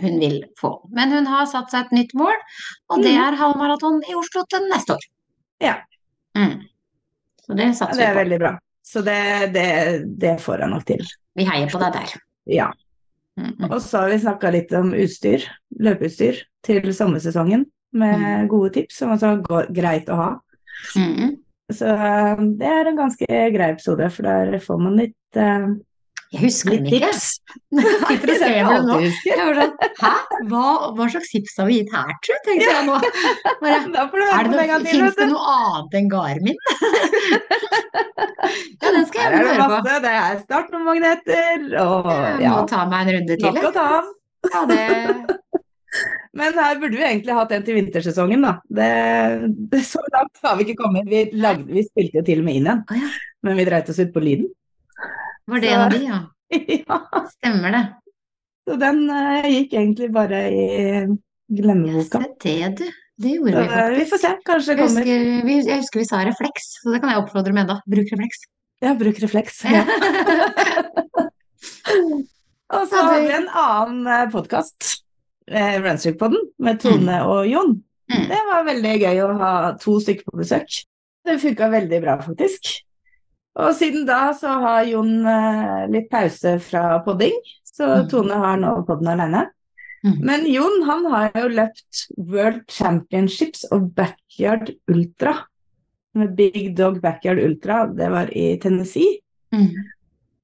[0.00, 0.70] hun vil få.
[0.94, 2.36] Men hun har satt seg et nytt mål,
[2.90, 3.22] og det Mhm.
[3.26, 5.06] er halvmaraton i Oslo til neste år.
[5.60, 5.74] Ja.
[6.36, 6.62] Mm.
[7.44, 7.96] Så det satser Ja, på.
[7.96, 8.58] det er veldig bra.
[8.84, 9.68] Så det, det,
[10.18, 11.04] det får jeg nok til.
[11.40, 12.14] Vi heier på deg der.
[12.50, 12.70] Ja.
[13.40, 13.70] Mm.
[13.70, 15.46] Og så har vi snakka litt om utstyr,
[15.80, 17.64] løpeutstyr, til sommersesongen,
[17.96, 20.30] med gode tips som også er greit å ha.
[20.98, 21.38] Mm.
[21.72, 25.70] Så eh, det er en ganske grei episode, for der får man litt, eh,
[26.30, 27.08] Jeg husker den ikke.
[27.74, 28.74] Nei, det ser jeg nå.
[28.86, 29.30] du husker.
[29.32, 30.10] Jeg var sånn, Hæ?
[30.50, 32.34] Hva, hva slags tips har vi gitt her, tru?
[32.46, 32.96] Tenkte jeg nå.
[33.64, 33.78] Bare,
[34.36, 36.58] er det noe, finnes det noe annet enn Garmin?
[38.80, 39.78] ja, den skal jeg det høre på.
[40.06, 43.50] Det er startnummermagneter og Jeg ja, må ta meg en runde til.
[43.58, 44.06] nok å ta av.
[44.54, 44.82] Ja, det,
[46.38, 48.52] Men her burde vi egentlig hatt en til vintersesongen, da.
[48.70, 48.92] Det,
[49.74, 51.04] det, så langt har vi ikke kommet.
[51.10, 52.86] Vi, lagde, vi spilte jo til og med inn igjen,
[53.42, 54.46] men vi dreit oss ut på lyden.
[55.50, 56.20] Var det Så- en av de, ja.
[56.88, 57.26] ja.
[57.36, 57.82] Stemmer det.
[58.68, 60.64] Så den uh, gikk egentlig bare i
[61.50, 62.22] glemmeboka.
[62.42, 62.90] Se det, du.
[63.20, 63.98] Det gjorde Så vi eh, faktisk.
[63.98, 65.04] vi får se, kanskje det kommer.
[65.04, 67.76] husker, vi, jeg husker vi sa refleks, så det kan jeg oppfordre med enda.
[67.90, 68.46] Bruk refleks.
[68.80, 69.60] Ja, bruk refleks.
[69.68, 69.82] Ja.
[72.76, 75.02] Og så har vi en annen podkast,
[75.50, 77.74] eh, Runstreak-podden, med Tone og Jon.
[78.10, 78.26] Mm.
[78.30, 80.80] Det var veldig gøy å ha to stykker på besøk.
[81.26, 82.72] Det funka veldig bra, faktisk.
[83.58, 87.34] Og siden da så har Jon eh, litt pause fra podding,
[87.66, 88.08] så Mm.
[88.10, 89.46] Tone har nå podden alene.
[90.04, 90.18] Mm.
[90.24, 95.34] Men Jon han har jo løpt World Championships og Backyard Ultra.
[96.14, 99.20] Med Big Dog Backyard Ultra, det var i Tennessee.
[99.54, 99.74] Mm.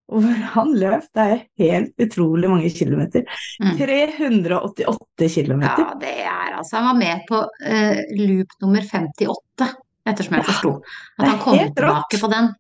[0.07, 3.25] Og hvor han løp, det er helt utrolig mange kilometer.
[3.61, 3.73] Mm.
[3.79, 5.83] 388 kilometer.
[5.83, 9.73] Ja, det er altså Han var med på uh, loop nummer 58,
[10.07, 10.77] ettersom jeg forsto.
[11.19, 12.55] At han kom tilbake på den.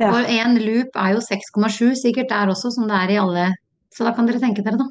[0.00, 0.10] Ja.
[0.14, 3.46] Og en loop er jo 6,7 sikkert der også, som det er i alle.
[3.94, 4.88] Så da kan dere tenke dere, da.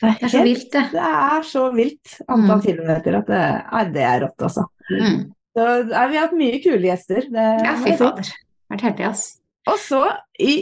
[0.00, 0.84] Det er så vilt, det.
[0.94, 2.64] Det er så vilt antall Mm.
[2.64, 4.64] kilometer at det er, det er rått, altså.
[4.90, 5.18] Mm.
[5.56, 7.26] Så nei, vi har hatt mye kule gjester.
[7.28, 8.30] Det, Ja, fy fader.
[8.70, 9.24] Vært heldig, ass.
[9.68, 10.00] Og så,
[10.40, 10.54] i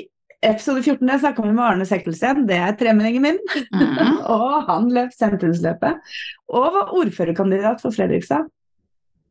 [0.42, 2.46] episode 14, der snakka vi med Arne Sekkelsten.
[2.48, 3.38] Det er tremenningen min.
[3.74, 4.18] Mm.
[4.34, 5.98] Og han løp sentrumsløpet.
[6.48, 8.48] Og var ordførerkandidat for Fredrikstad.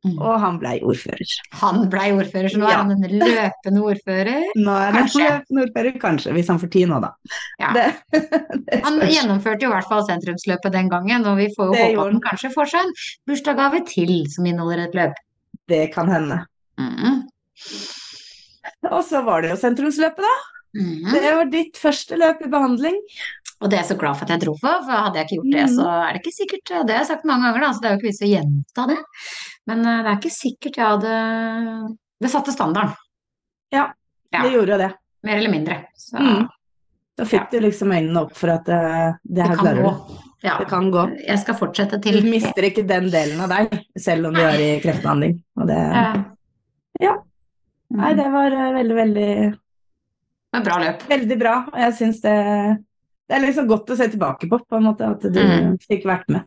[0.08, 0.18] Mm.
[0.24, 1.34] Og han blei ordfører.
[1.62, 4.44] Han blei ordfører, så nå er han en løpende ordfører.
[4.56, 5.24] Nå er han Kanskje.
[5.26, 7.12] løpende ordfører, kanskje, hvis han får tid nå, da.
[7.62, 7.72] Ja.
[7.76, 7.86] Det,
[8.70, 11.88] det Han gjennomførte jo i hvert fall sentrumsløpet den gangen, og vi får jo Det
[11.88, 12.94] håpe at han kanskje får seg en
[13.30, 15.24] bursdagsgave til som inneholder et løp.
[15.68, 16.44] Det kan hende.
[16.80, 17.26] Mm.
[18.92, 20.36] Og så var det jo sentrumsløpet, da.
[20.78, 21.12] Mm.
[21.14, 22.98] Det var ditt første løp i behandling.
[23.62, 25.38] Og det er jeg så glad for at jeg dro for, for hadde jeg ikke
[25.40, 27.82] gjort det, så er det ikke sikkert Det har jeg sagt mange ganger, da, så
[27.82, 28.98] det er jo ikke vits å gjenta det.
[29.72, 31.16] Men eh, det er ikke sikkert jeg hadde
[32.22, 32.94] Det satte standarden.
[33.74, 33.88] Ja,
[34.34, 34.42] Ja.
[34.44, 34.92] det gjorde det.
[35.24, 35.80] Mer eller mindre.
[35.98, 36.48] Så Mm.
[37.18, 37.60] Da fikk Ja.
[37.60, 39.92] du liksom øynene opp for at eh, det det her kan klarer gå.
[40.08, 40.14] du.
[40.44, 40.58] Ja.
[40.60, 41.04] Det kan gå.
[41.28, 44.60] Jeg skal fortsette Du til mister ikke den delen av deg, selv om du er
[44.62, 45.40] i kreftbehandling.
[45.58, 46.24] Og det, Ja.
[47.02, 47.14] Ja.
[47.90, 47.98] Mm.
[48.02, 49.30] nei, det var eh, veldig, veldig,
[50.54, 51.08] Det var bra løp.
[51.10, 51.56] veldig bra.
[51.74, 52.38] Og jeg syns det
[53.28, 55.78] Det er liksom godt å se tilbake på, på en måte, at du Mm.
[55.84, 56.44] fikk vært med.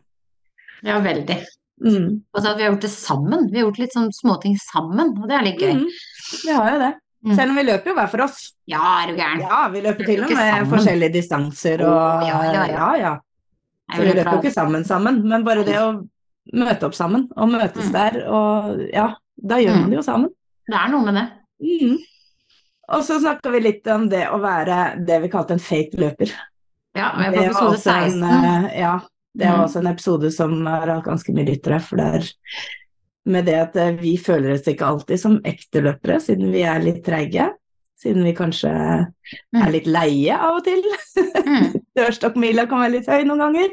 [0.83, 1.37] Ja, veldig.
[1.83, 2.21] Mm.
[2.35, 3.47] Så at vi har gjort det sammen.
[3.51, 5.73] Vi har gjort litt sånn småting sammen, og det er litt gøy.
[5.77, 5.87] Mm.
[6.45, 6.91] Vi har jo det.
[7.23, 7.35] Mm.
[7.37, 8.37] Selv om vi løper jo hver for oss.
[8.65, 9.41] Ja, er du gæren.
[9.45, 10.69] Ja, vi løper til og med sammen.
[10.71, 12.65] forskjellige distanser og ja, ja, ja.
[12.73, 13.13] ja, ja.
[13.93, 15.91] Så vi løper jo ikke sammen sammen, men bare det å
[16.53, 17.93] møte opp sammen og møtes Mm.
[17.93, 19.81] der, og ja, da gjør Mm.
[19.81, 20.29] man det jo sammen.
[20.67, 21.27] Det er noe med det.
[21.61, 21.97] Mm.
[22.89, 26.31] Og så snakka vi litt om det å være det vi kalte en fake løper.
[26.97, 28.23] Ja, er på episode også en, 16.
[28.23, 28.93] eh, ja,
[29.37, 29.63] det var Mm.
[29.65, 32.29] også en episode som har hatt ganske mye lyttere, for det er
[33.31, 36.79] med det at eh, vi føler oss ikke alltid som ekte løpere, siden vi er
[36.83, 37.51] litt treige.
[38.01, 38.71] Siden vi kanskje
[39.53, 39.61] Mm.
[39.61, 40.81] er litt leie av og til.
[41.45, 41.75] Mm.
[41.97, 43.69] Dørstokkmila kan være litt høy noen ganger.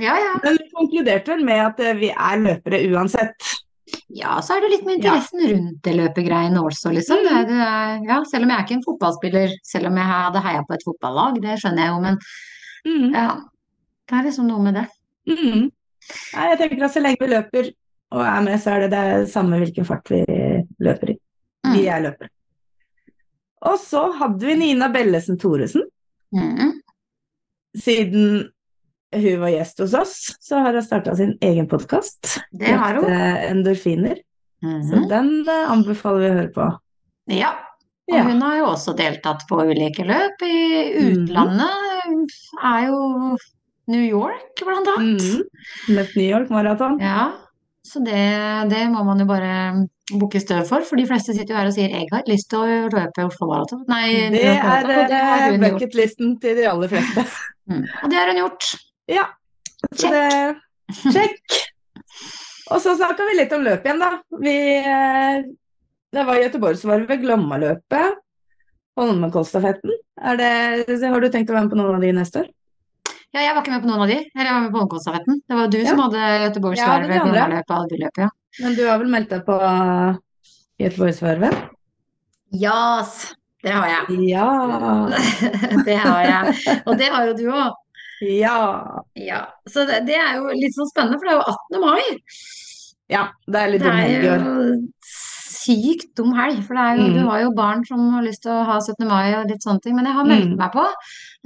[0.00, 0.32] Ja, ja.
[0.42, 3.36] Men vi konkluderte vel med at eh, vi er løpere uansett.
[4.12, 7.20] Ja, så er det litt med interessen rundt det løpegreiene også, liksom.
[7.22, 10.08] Det er, det er, ja, selv om jeg er ikke en fotballspiller, selv om jeg
[10.10, 12.18] hadde heia på et fotballag, det skjønner jeg jo, men
[12.80, 13.10] Mm.
[13.12, 13.26] ja,
[14.08, 14.86] det er liksom noe med det.
[15.28, 15.66] Mm.
[16.34, 17.66] Nei, jeg tenker at så lenge vi løper
[18.16, 20.22] og er med, så er det det samme hvilken fart vi
[20.80, 21.16] løper i.
[21.68, 21.90] Vi Mm.
[21.92, 22.30] er løpere.
[23.68, 25.84] Og så hadde vi Nina Bellesen Thoresen.
[26.34, 26.80] Mm.
[27.76, 28.48] Siden
[29.12, 32.38] hun var gjest hos oss, så har hun starta sin egen podkast.
[32.52, 33.04] Det har hun.
[33.10, 34.16] Endorfiner.
[34.62, 35.08] Så Mhm.
[35.08, 36.78] den eh, anbefaler vi å høre på.
[37.28, 37.50] Ja.
[38.10, 38.22] Og Ja.
[38.24, 42.30] hun har jo også deltatt på ulike løp i utlandet.
[42.62, 43.36] Er jo
[43.88, 45.22] New York, blant annet.
[45.22, 45.96] Mm.
[45.96, 46.98] Løpt New York Marathon.
[47.00, 47.32] Ja,
[47.86, 51.58] så det, det må man jo bare bukke støv for, for de fleste sitter jo
[51.60, 53.84] her og sier 'jeg har lyst til å løpe Oslo Maraton'.
[53.88, 57.24] Nei, Det er eh, bucketlisten til de aller fleste.
[57.70, 57.84] Mm.
[58.02, 58.64] Og det har hun gjort.
[59.10, 59.26] Ja.
[59.90, 60.56] Så det
[61.12, 61.58] Check.
[62.70, 64.10] Og så snakka vi litt om løp igjen, da.
[64.42, 65.42] Vi eh,
[66.10, 68.18] Det var Göteborgsvarvet, Glommaløpet,
[68.98, 69.92] Holmenkollstafetten.
[70.20, 72.48] Er det Har du tenkt å være med på noen av de neste år?
[73.30, 74.18] Ja, jeg var ikke med på noen av de.
[74.34, 75.42] Eller jeg var med på Holmenkollstafetten.
[75.46, 77.26] Det var du som hadde Ja, det er Göteborgsvarvet, ja.
[77.26, 78.30] Glommaløpet og Albyløpet, ja.
[78.60, 79.58] Men du har vel meldt deg på
[80.82, 81.60] Göteborgsvarvet?
[82.60, 83.14] Jas,
[83.62, 84.18] det har jeg.
[84.30, 84.48] Ja.
[85.86, 86.80] Det har jeg.
[86.88, 87.78] Og det har jo du òg.
[88.20, 89.00] Ja.
[89.16, 89.46] Ja.
[89.68, 91.80] Så det, det er jo litt sånn spennende, for det er jo 18.
[91.80, 92.18] mai.
[93.10, 94.44] Ja, det er litt Det dum er helg i år.
[94.44, 94.76] jo
[95.60, 97.14] sykt dum helg, for det jo, Mm.
[97.16, 99.06] du har jo barn som har lyst til å ha 17.
[99.08, 99.94] mai og litt sånne ting.
[99.96, 100.56] Men jeg har meldt Mm.
[100.56, 100.86] meg på.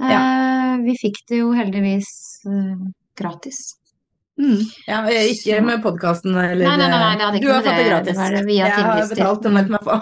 [0.01, 2.11] Eh, vi fikk det jo heldigvis
[2.45, 2.75] eh,
[3.17, 3.75] gratis.
[4.35, 4.59] Mm.
[4.87, 8.17] Ja, ikke med podkasten eller Nei, nei, nei, nei, det Du har fått det gratis.
[8.19, 9.99] det Jeg har betalt og meldt meg på.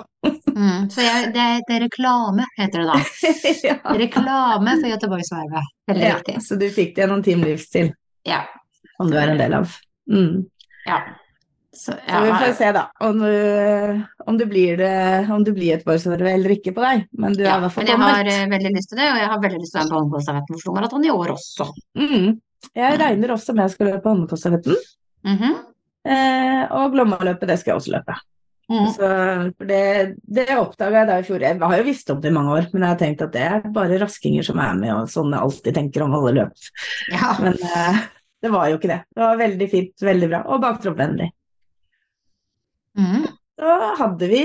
[0.54, 0.90] Mm.
[0.90, 2.98] Så jeg, det, det er reklame, heter det da.
[3.70, 3.76] ja.
[4.02, 5.74] Reklame for Göteborgsvervet.
[5.92, 6.16] Veldig ja.
[6.18, 6.38] riktig.
[6.46, 7.92] Så du fikk det gjennom Team Livsstil,
[8.30, 8.44] Ja.
[8.98, 9.76] som du er en del av.
[10.10, 10.46] Mm.
[10.88, 11.04] ja.
[11.74, 15.74] Så, Så vi får se, da, om du, om du blir det Om du blir
[15.74, 17.08] et Borgsvarve eller ikke på deg.
[17.18, 19.18] Men du er i hvert fall men jeg har eh, veldig lyst til det, og
[19.18, 21.70] jeg har veldig lyst til å være med på Oslo Maraton i år også.
[21.98, 22.28] Mm.
[22.74, 24.78] Jeg regner også med jeg skal løpe Holmenkollstafetten.
[25.28, 25.58] Mhm.
[26.04, 28.16] Eh, og Glommaløpet, det skal jeg også løpe.
[28.72, 28.88] Mm.
[28.96, 29.08] Så,
[29.68, 29.84] det,
[30.24, 31.44] det oppdaga jeg da i fjor.
[31.44, 33.44] Jeg har jo visst om det i mange år, men jeg har tenkt at det
[33.46, 36.68] er bare raskinger som er med, og sånn jeg alltid tenker om alle løp.
[37.12, 37.34] Ja.
[37.44, 38.04] Men eh,
[38.44, 39.00] det var jo ikke det.
[39.14, 41.30] Det var veldig fint, veldig bra, og baktroppvennlig.
[43.00, 43.28] Mm.
[43.60, 44.44] Så hadde vi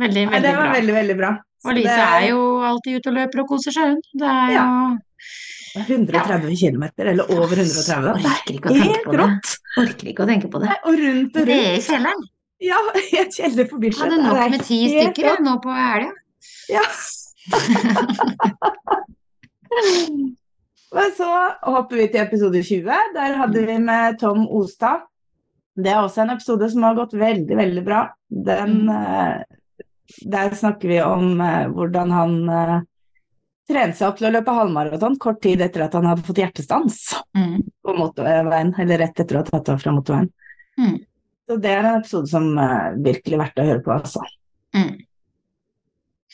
[0.00, 0.74] Veldig, Nei, det var bra.
[0.74, 1.30] veldig, veldig bra.
[1.64, 4.00] Og Lise er jo alltid ute og løper og koser seg, hun.
[4.16, 4.96] Det er jo Ja.
[5.86, 8.14] 130 km, eller over 130.
[8.16, 9.20] Det Orker ikke å tenke på det.
[9.20, 9.56] rått.
[9.78, 10.68] Orker ikke å tenke på det.
[10.68, 11.66] Nei, Og rundt og Det rundt.
[11.66, 12.22] er i kjelleren.
[12.60, 14.10] Ja, i et kjeller Jeg Bislett.
[14.12, 16.10] hadde nok med ti stykker ja, nå på helga.
[16.68, 16.82] Ja.
[20.94, 21.28] Men så
[21.62, 22.90] hopper vi til episode 20.
[23.14, 25.04] Der hadde vi med Tom Ostad.
[25.80, 28.00] Det er også en episode som har gått veldig, veldig bra.
[28.28, 29.42] Den, eh,
[30.26, 32.80] der snakker vi om eh, hvordan han eh,
[33.70, 37.00] trente seg opp til å løpe halvmaraton kort tid etter at han hadde fått hjertestans
[37.38, 37.60] Mm.
[37.86, 40.32] på motorveien, eller rett etter å ha tatt av fra motorveien.
[40.80, 40.96] Mm.
[41.50, 44.20] Så det er en episode som er virkelig er verdt å høre på, altså.
[44.70, 45.00] Mm.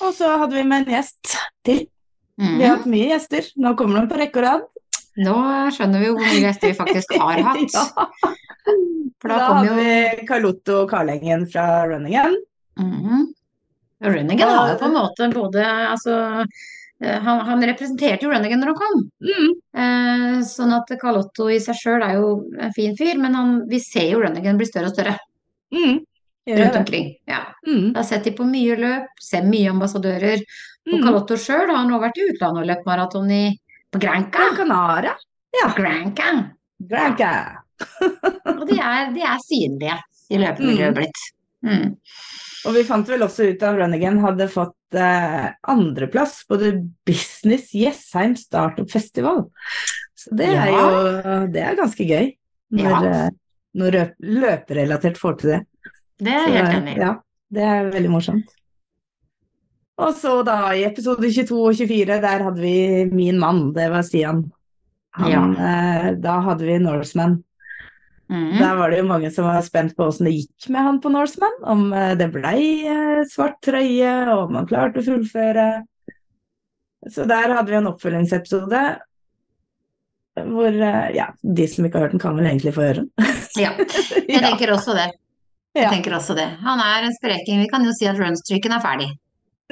[0.04, 1.30] Og så hadde vi med en gjest
[1.64, 1.86] til.
[2.36, 2.50] Mm.
[2.58, 3.46] Vi har hatt mye gjester.
[3.64, 4.66] Nå kommer de på rekke og rad.
[5.24, 5.36] Nå
[5.72, 7.76] skjønner vi jo hvor mye gjester vi faktisk har hatt.
[7.78, 8.34] ja.
[9.16, 12.36] For da da hadde jo vi Carlotto Karlengen fra Runningen.
[12.76, 13.26] Mhm.
[14.04, 16.64] Runningen har jo på en måte både altså eh,
[17.04, 19.00] han, han representerte jo Runnigan når han kom.
[19.20, 19.48] Mm.
[19.82, 22.30] Eh, sånn at Carlotto i seg sjøl er jo
[22.62, 25.16] en fin fyr, men han, vi ser jo Runnigan bli større og større
[25.74, 25.96] Mm.
[26.46, 27.08] Rundt omkring.
[27.26, 27.40] Ja.
[27.66, 27.88] Mm.
[27.88, 30.44] Jeg har sett de på mye løp, ser mye ambassadører.
[30.86, 33.40] Og Carl Carlotto sjøl har nå vært i utlandet og løpt maraton i,
[33.90, 34.44] på Granca.
[34.54, 35.16] Gran Canaria.
[35.58, 35.72] Ja.
[35.74, 36.28] Granca.
[36.78, 37.32] Granca.
[38.54, 39.98] Og de er, de er synlige
[40.30, 40.96] i løpemiljøet Mm.
[41.00, 41.24] blitt.
[41.66, 41.96] Mm.
[42.66, 46.72] Og vi fant vel også ut at Runnigan hadde fått eh, andreplass på The
[47.06, 49.44] Business Jessheim Startup Festival.
[50.18, 50.80] Så det er Ja.
[50.80, 52.32] jo det er ganske gøy.
[52.74, 53.02] Når, Ja.
[53.26, 53.30] eh,
[53.76, 55.60] når løperelatert får til det.
[56.18, 57.00] Det er jeg helt enig i.
[57.00, 57.12] Ja,
[57.52, 58.48] det er veldig morsomt.
[59.98, 64.02] Og så da i episode 22 og 24, der hadde vi min mann, det var
[64.04, 64.42] Stian.
[65.16, 67.38] Han, eh, da hadde vi Norseman.
[68.26, 68.58] Mm.
[68.58, 71.12] Der var det jo mange som var spent på åssen det gikk med han på
[71.14, 71.58] Norseman.
[71.62, 75.66] Om eh, det blei eh, svart trøye, og om han klarte å fullføre.
[77.06, 78.80] Så der hadde vi en oppfølgingsepisode
[80.36, 83.12] hvor eh, Ja, de som ikke har hørt den, kan vel egentlig få høre den.
[83.56, 83.70] Ja,
[84.28, 85.06] jeg tenker også det.
[85.76, 86.44] Jeg tenker også det.
[86.60, 87.62] Han er en spreking.
[87.62, 89.06] Vi kan jo si at runstreaken er ferdig.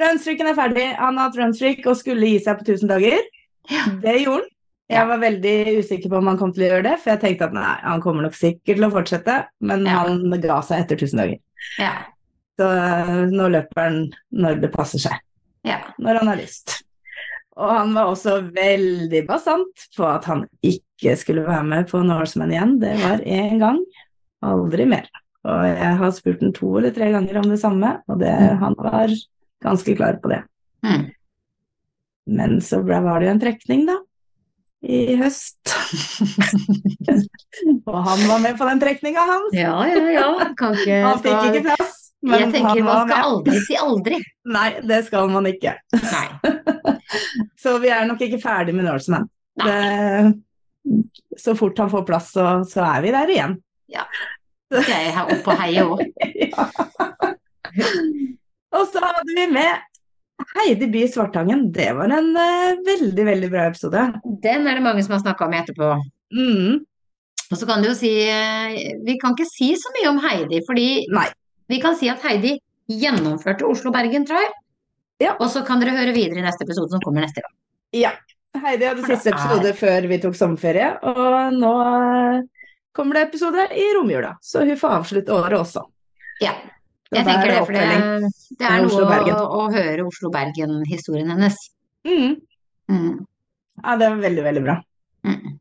[0.01, 0.85] Runstreaken er ferdig.
[0.97, 3.21] Han har hatt runstreak og skulle gi seg på 1000 dager.
[3.69, 3.85] Ja.
[4.01, 4.51] Det gjorde han.
[4.91, 7.47] Jeg var veldig usikker på om han kom til å gjøre det, for jeg tenkte
[7.47, 10.03] at nei, han kommer nok sikkert til å fortsette, men Ja.
[10.03, 11.39] han ga seg etter 1000 dager.
[11.81, 11.93] Ja.
[12.59, 13.97] Så eh, nå løper han
[14.31, 15.17] når det passer seg,
[15.65, 15.79] ja.
[15.97, 16.77] når han har lyst.
[17.55, 22.51] Og han var også veldig basant på at han ikke skulle være med på Norseman
[22.53, 22.77] igjen.
[22.81, 23.81] Det var én gang,
[24.45, 25.09] aldri mer.
[25.45, 28.75] Og jeg har spurt ham to eller tre ganger om det samme, og det, han
[28.77, 29.09] var
[29.65, 30.43] ganske klar på det.
[30.85, 31.05] Mm.
[32.37, 33.99] Men så ble, var det jo en trekning, da.
[34.85, 35.57] I høst.
[37.89, 39.43] og han var med på den trekninga, han.
[39.55, 40.27] Ja, ja, ja.
[40.59, 41.91] Kan ikke Han fikk ikke plass.
[42.25, 43.25] Men Jeg tenker man skal med.
[43.29, 44.17] aldri si aldri.
[44.55, 45.71] Nei, det skal man ikke.
[47.61, 49.25] Så vi er nok ikke ferdig med Norseman.
[49.61, 49.79] Det,
[51.39, 53.53] så fort han får plass, så, så er vi der igjen.
[53.93, 54.03] Ja.
[54.73, 56.01] jeg her oppe og heier òg.
[56.41, 56.63] ja.
[58.75, 59.71] Og så hadde vi med
[60.55, 61.71] Heidi By Svartangen.
[61.71, 64.03] Det var en uh, veldig, veldig bra episode.
[64.43, 65.89] Den er det mange som har snakka om etterpå.
[66.35, 66.83] Mm.
[67.51, 70.63] Og så kan du jo si eh, Vi kan ikke si så mye om Heidi,
[70.65, 71.27] fordi Nei.
[71.69, 72.55] vi kan si at Heidi
[72.89, 74.53] gjennomførte Oslo-Bergen Trial.
[75.21, 75.35] Ja.
[75.39, 77.53] Og så kan dere høre videre i neste episode som kommer neste gang.
[77.95, 78.11] Ja.
[78.55, 83.89] Heidi hadde siste episode før vi tok sommerferie, og nå eh, kommer det episode i
[83.97, 84.35] romjula.
[84.43, 85.85] Så hun får avslutte året også.
[86.43, 86.55] Ja.
[87.13, 91.59] Jeg er tenker det, for det, det er noe å, å høre Oslo-Bergen-historien hennes.
[92.07, 92.33] Mm.
[92.91, 93.11] Mm.
[93.83, 94.79] Ja, det var veldig, veldig bra.
[95.27, 95.55] Mm.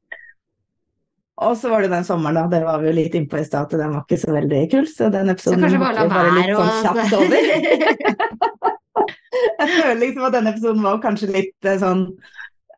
[1.45, 2.45] Og så var det den sommeren, da.
[2.53, 4.87] Det var vi jo litt innpå i stad, at den var ikke så veldig kul.
[4.89, 7.41] Så den episoden så vi bare litt sånn kjapt over.
[9.35, 12.07] Jeg føler liksom at denne episoden var kanskje litt eh, sånn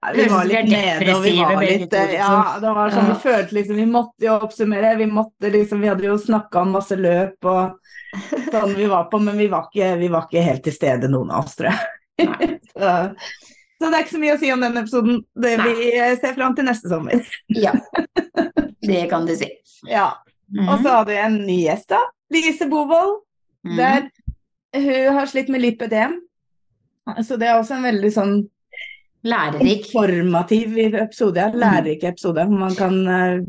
[0.03, 2.61] ja, Vi var litt nede, og vi var litt Ja, liksom.
[2.63, 4.95] det var sånn vi følte liksom Vi måtte jo oppsummere.
[5.01, 7.79] Vi måtte liksom Vi hadde jo snakka om masse løp og
[8.53, 11.33] sånn vi var på, men vi var ikke, vi var ikke helt til stede, noen
[11.35, 11.81] av oss, tror jeg.
[12.77, 12.93] Så,
[13.77, 15.19] så det er ikke så mye å si om den episoden.
[15.37, 17.21] Det vi eh, ser fram til neste sommer.
[17.67, 17.73] Ja,
[18.85, 19.51] det kan du si.
[19.89, 20.11] Ja.
[20.65, 22.01] Og så hadde vi en ny gjest, da.
[22.33, 23.19] Lise Bovold.
[23.67, 23.77] Mhm.
[23.81, 24.09] Der
[24.77, 26.19] hun har slitt med lipødem.
[27.25, 28.35] Så det er også en veldig sånn
[29.27, 29.89] Lærerik.
[29.91, 31.51] informativ episode, ja.
[31.51, 32.47] lærerik episode.
[32.51, 33.41] Man kan eh,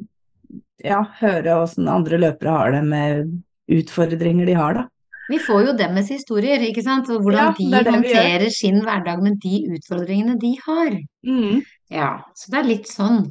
[0.85, 3.35] ja, høre åssen andre løpere har det med
[3.67, 4.87] utfordringer de har, da.
[5.27, 7.09] Vi får jo deres historier, ikke sant?
[7.11, 10.93] Hvordan Ja, de håndterer sin hverdag med de utfordringene de har.
[11.27, 11.65] Mm.
[11.91, 13.25] Ja, så det er litt sånn.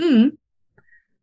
[0.00, 0.30] Mm.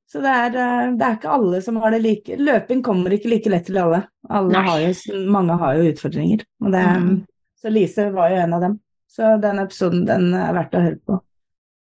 [0.09, 3.29] Så det er, eh, det er ikke alle som har det like Løping kommer ikke
[3.29, 4.03] like lett til alle.
[4.29, 4.93] alle har jo,
[5.29, 6.45] mange har jo utfordringer.
[6.61, 7.25] Det, Mm.
[7.59, 8.79] Så Lise var jo en av dem.
[9.09, 11.19] Så den episoden den er verdt å høre på.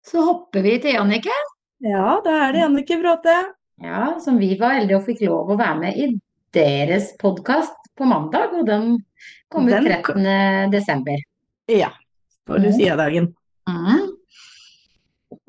[0.04, 1.34] Så hopper vi til Jannicke,
[1.82, 3.34] Ja, da er det Jannicke Bråte.
[3.82, 6.08] ja, som vi var heldige og fikk lov å være med i
[6.54, 9.04] deres podkast på mandag, og den
[9.50, 10.70] kom ut Den 13.
[10.70, 11.16] desember.
[11.68, 11.90] Ja,
[12.46, 12.62] på Mm.
[12.66, 13.34] Lucia-dagen.
[13.68, 14.08] Mhm.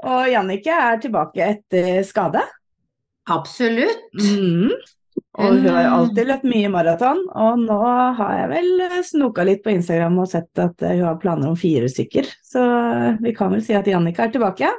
[0.04, 2.42] Og Jannicke er tilbake etter skade.
[3.30, 4.04] Absolutt.
[4.20, 4.72] Mm.
[5.34, 7.78] Og hun har jo alltid løpt mye maraton, og nå
[8.20, 11.88] har jeg vel snoka litt på Instagram og sett at hun har planer om fire
[11.90, 12.28] stykker.
[12.46, 12.62] Så
[13.24, 14.70] vi kan vel si at Jannicke er tilbake.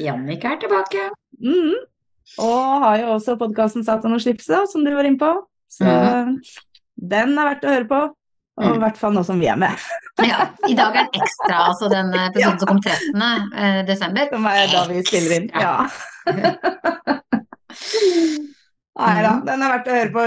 [0.00, 1.02] Jannicke er tilbake.
[1.44, 1.74] Mm.
[2.44, 5.28] Og har jo også podkasten Satan og slipset, som du var inne på.
[5.68, 6.32] Så mm.
[7.12, 8.00] den er verdt å høre på.
[8.58, 8.80] Og i Mm.
[8.82, 9.70] hvert fall nå som vi er med,
[10.26, 13.22] Ja, I dag er den ekstra, altså den episoden som kom 13.
[13.54, 14.26] eh, desember.
[14.32, 15.46] som er da vi spiller inn.
[15.54, 15.86] Ja.
[18.98, 20.22] Nei da, den er verdt å høre på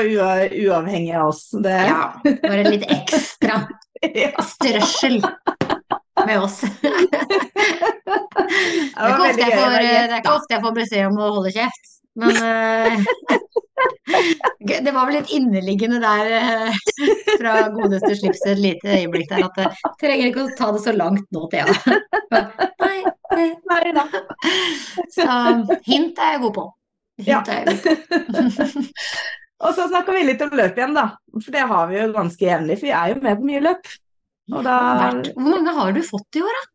[0.64, 1.44] uavhengig av oss.
[1.64, 3.66] Det, Ja, bare litt ekstra
[4.54, 5.20] strøssel
[6.26, 6.62] med oss.
[8.52, 12.36] Det er, får, det er ikke ofte jeg får beskjed om å holde kjeft, men
[12.44, 12.92] uh,
[14.60, 16.82] Det var vel litt inneliggende der uh,
[17.40, 20.94] fra godeste slips et lite øyeblikk der at jeg trenger ikke å ta det så
[20.98, 21.66] langt nå, Thea.
[22.84, 22.98] Nei,
[23.72, 24.06] Nei da.
[25.16, 25.26] Så
[25.88, 26.68] hint er jeg god på.
[27.26, 28.78] På.
[29.62, 31.06] Og så snakker vi litt om løp igjen, da.
[31.38, 33.92] For det har vi jo ganske jevnlig, for vi er jo med på mye løp.
[34.52, 34.78] Da
[35.30, 36.68] Hvor mange har du fått i år, da?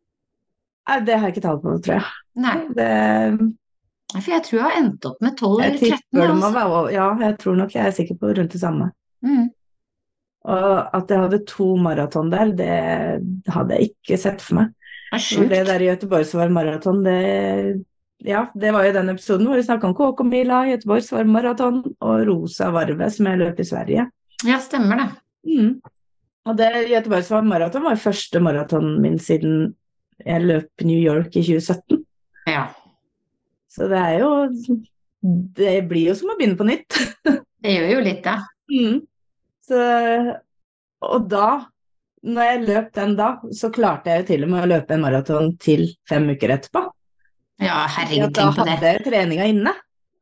[0.87, 2.11] Nei, Det har jeg ikke tall på, tror jeg.
[2.39, 2.91] Nei, Det,
[4.15, 5.83] for jeg tror jeg har endt opp med 12 eller 13.
[5.83, 6.81] tipper Altså.
[6.95, 8.91] Ja, jeg tror nok jeg er sikker på rundt det samme.
[9.25, 9.49] Mm.
[10.47, 14.71] Og at jeg hadde to maraton der, det hadde jeg ikke sett for meg.
[15.11, 17.83] Det det der i Göteborg som var maraton, det
[18.25, 22.71] Ja, det var jo den episoden hvor vi snakka om KK-mila, Göteborgsvarm maraton og Rosa
[22.73, 24.07] Varve, som jeg løp i Sverige.
[24.45, 25.07] Ja, stemmer det.
[25.47, 25.77] Mm.
[26.47, 29.73] Og det Göteborgs varmmaraton var første maratonen min siden
[30.23, 32.03] jeg løp New York i 2017.
[32.47, 32.67] Ja.
[33.69, 34.31] Så det er jo
[35.57, 36.97] Det blir jo som å begynne på nytt.
[37.63, 38.35] Det gjør jo litt det.
[38.69, 38.99] Mm.
[39.65, 39.79] Så,
[41.03, 41.47] og da,
[42.23, 45.01] når jeg løp den da, så klarte jeg jo til og med å løpe en
[45.03, 46.83] maraton til fem uker etterpå.
[47.59, 48.71] Ja, Ja, herregud, da tenk på det.
[48.75, 49.73] hadde jeg treninga inne.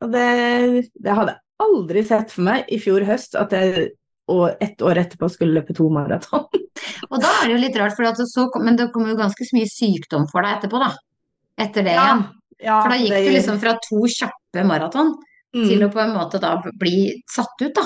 [0.02, 3.90] Og det, det hadde jeg aldri sett for meg i fjor høst, at jeg
[4.28, 6.48] og ett år etterpå skulle løpe to maraton.
[7.12, 9.70] Og da er det jo litt rart, så, men det kommer jo ganske så mye
[9.70, 10.90] sykdom for deg etterpå, da.
[11.62, 12.24] Etter det igjen.
[12.66, 15.14] ja, For da gikk det du liksom fra to kjappe maraton
[15.56, 15.68] Mm.
[15.70, 17.84] til å på en måte da bli satt ut, da.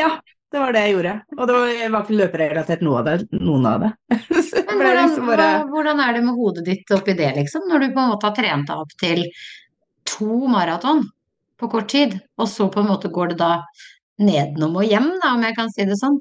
[0.00, 0.06] Ja,
[0.52, 1.14] det var det jeg gjorde.
[1.38, 3.90] Og det var, var ikke løperelatert noe av det, noen av det.
[4.72, 7.64] Men hvordan, liksom bare hvordan er det med hodet ditt oppi det, liksom?
[7.70, 9.24] Når du på en måte har trent deg opp til
[10.08, 11.06] to maraton
[11.60, 13.54] på kort tid, og så på en måte går det da
[14.22, 16.20] nedenom og hjem, da, om jeg kan si det sånn.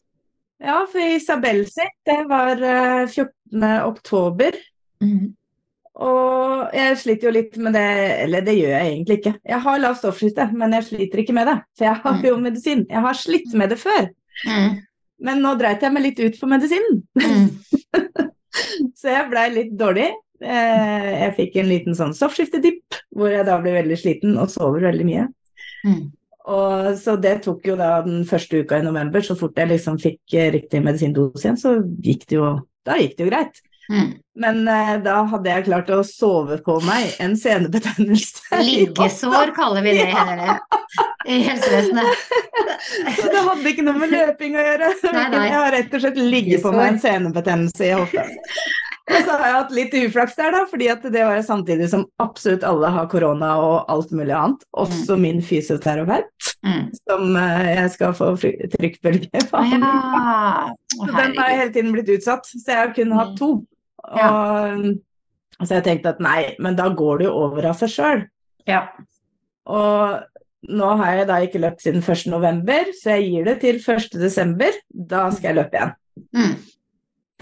[0.62, 3.64] Ja, for Isabel sitt, det var eh, 14.
[3.88, 4.58] oktober.
[6.02, 7.88] Og jeg sliter jo litt med det,
[8.24, 9.34] eller det gjør jeg egentlig ikke.
[9.52, 11.58] Jeg har lavt stoffskifte, men jeg sliter ikke med det.
[11.78, 12.86] For jeg har jo medisin.
[12.90, 14.08] Jeg har slitt med det før.
[14.48, 14.80] Mm.
[15.22, 17.02] Men nå dreit jeg meg litt ut på medisinen.
[17.22, 17.50] Mm.
[19.00, 20.10] Så jeg blei litt dårlig.
[20.42, 24.88] Eh, Jeg fikk en liten sånn stoffskiftedipp, hvor jeg da ble veldig sliten og sover
[24.90, 25.28] veldig mye.
[25.86, 26.02] Mm.
[26.52, 30.00] Og så det tok jo da den første uka i november, så fort jeg liksom
[30.02, 33.60] fikk eh, riktig medisindose igjen, så gikk det jo Da gikk det jo greit.
[33.92, 34.10] Mm.
[34.42, 38.46] Men uh, da hadde jeg klart å sove på meg en senebetennelse.
[38.64, 40.56] Liggesår kaller vi det Ja.
[41.28, 42.22] i helsevesenet.
[43.20, 44.94] Så det hadde ikke noe med løping å gjøre.
[45.12, 45.42] Nei, nei.
[45.50, 48.24] Jeg har rett og slett ligget på meg en senebetennelse i hofta.
[49.12, 52.64] Og så har jeg hatt litt uflaks der, da, fordi det var samtidig som absolutt
[52.64, 54.64] alle har korona og alt mulig annet.
[54.80, 56.92] Også min fysioterapeut, Mm.
[57.10, 59.62] som uh, jeg skal få trykkbølge på.
[59.74, 59.92] ja.
[60.94, 63.50] Så den har hele tiden blitt utsatt, så jeg har kun hatt to.
[64.04, 64.94] Og, Ja.
[65.62, 68.22] Så jeg tenkte at nei, men da går det jo over av seg sjøl.
[68.66, 68.88] Ja.
[69.70, 70.24] Og
[70.74, 72.24] nå har jeg da ikke løpt siden 1.
[72.34, 74.16] november, så jeg gir det til 1.
[74.18, 74.74] desember.
[74.90, 75.94] Da skal jeg løpe igjen.
[76.34, 76.56] Mm.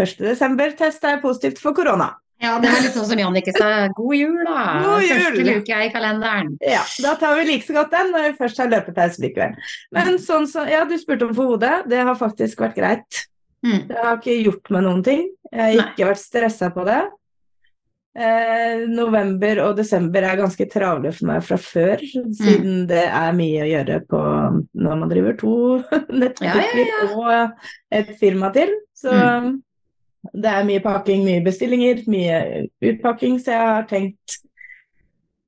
[0.03, 0.17] 1.
[0.25, 2.09] desember testa jeg positivt for korona.
[2.39, 3.87] ja, det er litt sånn som Jannicke sa.
[3.95, 4.67] God jul, da.
[4.83, 5.23] God jul.
[5.23, 6.53] Første luke i kalenderen.
[6.63, 9.57] Ja, da tar vi like så godt den når vi først har løpepause likevel.
[9.95, 11.85] Men sånn som, ja, du spurte om for hodet.
[11.91, 13.25] Det har faktisk vært greit.
[13.65, 13.87] Mm.
[13.89, 15.23] Det har ikke gjort meg noen ting.
[15.51, 15.87] Jeg har Nei.
[15.93, 16.99] ikke vært stressa på det.
[18.19, 22.33] Eh, november og desember er ganske travle for meg fra før, Mm.
[22.33, 24.21] siden det er mye å gjøre på
[24.75, 25.53] når man driver to
[26.09, 27.51] nettbutikker Ja, ja, og
[27.91, 28.73] et firma til.
[28.97, 29.61] Så Mm.
[30.33, 34.39] det er mye pakking, mye bestillinger, mye utpakking, så jeg har tenkt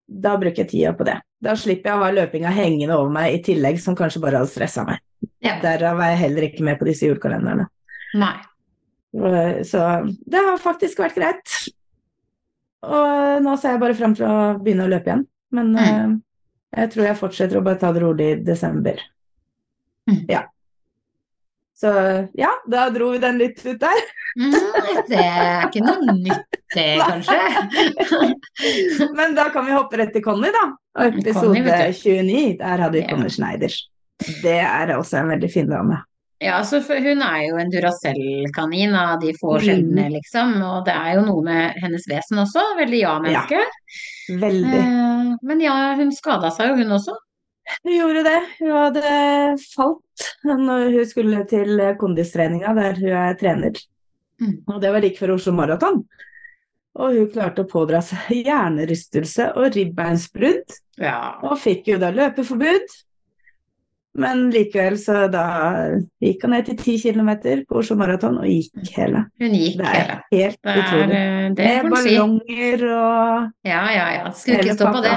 [0.08, 1.18] da bruker jeg tida på det.
[1.42, 4.52] Da slipper jeg å ha løpinga hengende over meg i tillegg, som kanskje bare hadde
[4.52, 5.00] stressa meg.
[5.42, 5.60] Ja.
[5.64, 7.68] Derav er jeg heller ikke med på disse julekalenderne.
[8.16, 8.36] Nei.
[9.68, 9.82] Så
[10.32, 11.56] det har faktisk vært greit.
[12.82, 15.26] Og nå ser jeg bare frem til å begynne å løpe igjen.
[15.52, 15.82] Men Mm.
[15.82, 18.98] eh, jeg tror jeg fortsetter å bare ta det rolig i desember.
[20.10, 20.26] Mm.
[20.32, 20.46] Ja.
[21.82, 21.90] Så
[22.38, 24.02] ja, da dro vi den litt ut der.
[24.38, 24.54] Mm,
[25.10, 27.40] det er ikke noe nytt, det, kanskje.
[29.18, 30.68] Men da kan vi hoppe rett til Conny, da.
[31.02, 33.10] Og episode vet 29, der hadde vi Ja.
[33.10, 33.74] Conny Schneider.
[34.44, 35.98] Det er også en veldig fin dame.
[36.42, 40.10] Ja, altså hun er jo en Duracell-kanin av de få Mm.
[40.16, 40.56] liksom.
[40.66, 42.64] Og det er jo noe med hennes vesen også.
[42.80, 43.60] Veldig ja-menneske.
[44.42, 44.80] Veldig.
[44.80, 47.14] Eh, Men ja, hun skada seg jo, hun også.
[47.86, 48.40] Hun gjorde det.
[48.60, 53.78] Hun hadde falt når hun skulle til kondistreninga, der hun er trener.
[54.42, 54.64] Mm.
[54.68, 56.02] Og det var like før Oslo Maraton.
[56.98, 61.38] Og hun klarte å pådra seg hjernerystelse og ribbeinsbrudd, Ja.
[61.44, 62.90] og fikk jo da løpeforbud.
[64.20, 65.44] Men likevel, så da
[66.20, 67.30] gikk hun ned til 10 km
[67.70, 69.22] på Oslo Maraton og gikk hele.
[69.40, 70.18] Hun gikk Det er hele.
[70.34, 71.22] helt Det er, utrolig.
[71.56, 72.16] det Med får si.
[72.18, 74.32] ballonger og Ja, ja, ja.
[74.36, 75.16] Skulle ikke stå på det.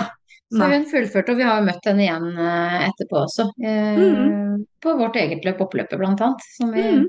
[0.54, 3.48] Så hun fullførte, og vi har jo møtt henne igjen eh, etterpå også.
[3.64, 4.64] eh, mm.
[4.84, 6.40] På vårt eget løp, oppløpet blant annet.
[6.56, 7.08] Som vi, Mm.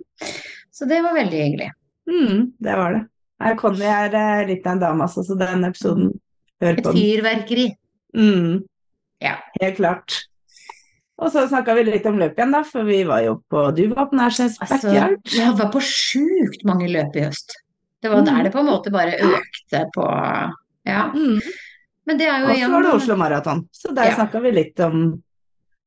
[0.75, 1.69] Så det var veldig hyggelig.
[2.09, 3.03] Mm, det var det.
[3.41, 6.09] Her Conny er eh, litt av en dame, altså, så den episoden
[6.63, 7.67] Hør på Et fyrverkeri.
[8.17, 8.63] Mm,
[9.21, 9.35] Ja.
[9.61, 10.23] helt klart.
[11.15, 13.85] Og så snakka vi litt om løp igjen, da, for vi var jo på Du
[13.93, 15.21] var på Nærsnes Altså, backyard.
[15.31, 17.55] jeg var på sjukt mange løp i høst.
[18.03, 18.27] Det var mm.
[18.27, 20.09] der det på en måte bare økte på
[20.85, 21.05] Ja.
[21.15, 21.39] Mm.
[22.05, 23.63] Men det er jo Og så var det Oslo Maraton.
[23.71, 24.15] Så der Ja.
[24.15, 25.23] snakka vi litt om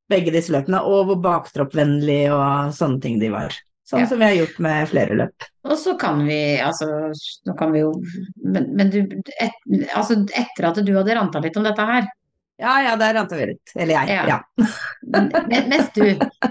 [0.09, 3.53] begge disse løpene, og hvor baktroppvennlig og sånne ting de var.
[3.87, 4.05] Sånn Ja.
[4.07, 5.45] som vi har gjort med flere løp.
[5.65, 7.13] Og så kan vi, altså,
[7.45, 7.93] nå kan vi jo
[8.43, 8.99] Men, men du,
[9.39, 9.51] et,
[9.93, 12.07] altså, etter at du hadde ranta litt om dette her,
[12.59, 13.71] Ja ja, der ranta vi litt.
[13.75, 14.17] Eller jeg.
[14.17, 14.25] Ja.
[14.27, 14.39] Ja.
[15.71, 16.03] mest du,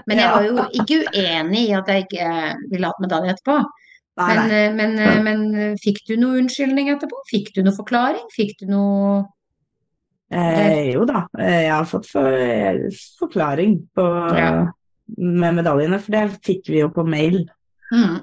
[0.07, 2.29] men jeg var jo ikke uenig i at jeg ikke
[2.71, 3.59] ville hatt medalje etterpå.
[4.19, 4.55] Nei, Men, nei.
[4.59, 7.21] eh, men, eh, men eh, fikk du noe unnskyldning etterpå?
[7.29, 8.25] Fikk du noe forklaring?
[8.35, 9.27] Fikk du noe
[10.29, 12.35] Eh, jo da, jeg har fått for,
[13.17, 14.03] forklaring på,
[14.37, 14.49] Ja.
[15.17, 17.39] med medaljene, for det fikk vi jo på mail.
[17.89, 18.19] mm,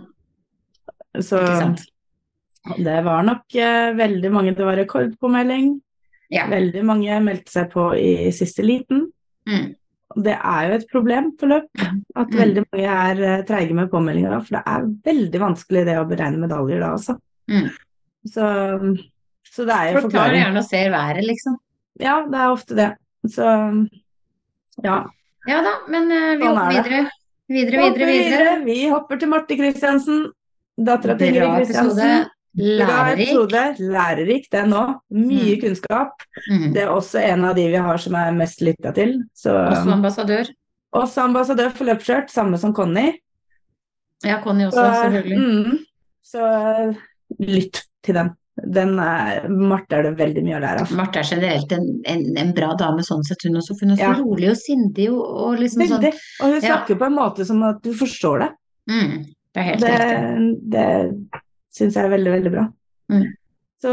[1.18, 1.40] Så
[2.78, 5.80] det var nok eh, veldig mange Det var rekordpåmelding.
[6.32, 6.46] Ja.
[6.50, 9.04] Veldig mange meldte seg på i siste liten.
[9.48, 9.74] Mm,
[10.16, 11.66] Det er jo et problem på løp,
[12.16, 12.38] at Mm.
[12.38, 16.38] veldig mange er eh, treige med påmeldinger for det er veldig vanskelig det å beregne
[16.40, 17.16] medaljer da, altså.
[17.50, 17.68] mm.
[18.26, 18.42] Så,
[19.52, 20.40] så det er jo Folk tar forklaring.
[20.42, 21.58] gjerne og ser været, liksom.
[22.00, 22.88] Ja, det er ofte det.
[23.30, 23.44] Så
[24.84, 24.96] ja.
[25.46, 27.02] Ja da, men uh, vi Sånn hopper er videre.
[27.46, 28.54] Videre, videre, videre.
[28.66, 30.24] Vi hopper til Marte Kristiansen,
[30.76, 31.60] dattera til Ingrid.
[31.68, 32.26] Kristiansen.
[32.56, 33.28] Lærerik.
[33.28, 33.62] episode.
[33.92, 34.82] Lærerik, det nå.
[35.10, 35.60] Mye Mm.
[35.60, 36.22] kunnskap.
[36.50, 36.72] Mm.
[36.74, 39.22] Det er også en av de vi har som er mest lytta til.
[39.34, 40.46] Så, Også ambassadør.
[40.94, 43.12] også ambassadør for løpskjørt, samme som Conny.
[44.24, 45.38] Ja, Conny også, Så, selvfølgelig.
[45.38, 45.78] mm,
[46.24, 46.96] så
[47.40, 48.30] lytt til den.
[48.72, 50.92] Den er, Marte er det veldig mye å lære av.
[50.96, 53.74] Marte er generelt en, en, en bra dame sånn sett, hun også.
[53.78, 54.14] For hun er så Ja.
[54.16, 56.00] rolig og sindig og, og liksom sånn.
[56.00, 56.14] Veldig.
[56.40, 56.68] Og hun Ja.
[56.70, 58.50] snakker på en måte som at du forstår det.
[58.88, 60.70] Mm, det er helt Det, riktig.
[60.70, 61.40] det
[61.76, 62.64] syns jeg er veldig, veldig bra.
[63.12, 63.26] Mm.
[63.82, 63.92] Så,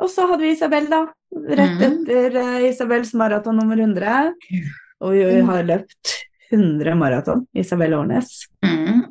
[0.00, 1.02] og så hadde vi Isabel, da.
[1.34, 2.04] Rett Mm.
[2.06, 4.32] etter eh, Isabels maraton nummer 100.
[5.02, 5.48] Og vi Mm.
[5.50, 6.12] har løpt
[6.52, 8.46] 100 maraton, Isabel Årnes.
[8.64, 9.02] Mm.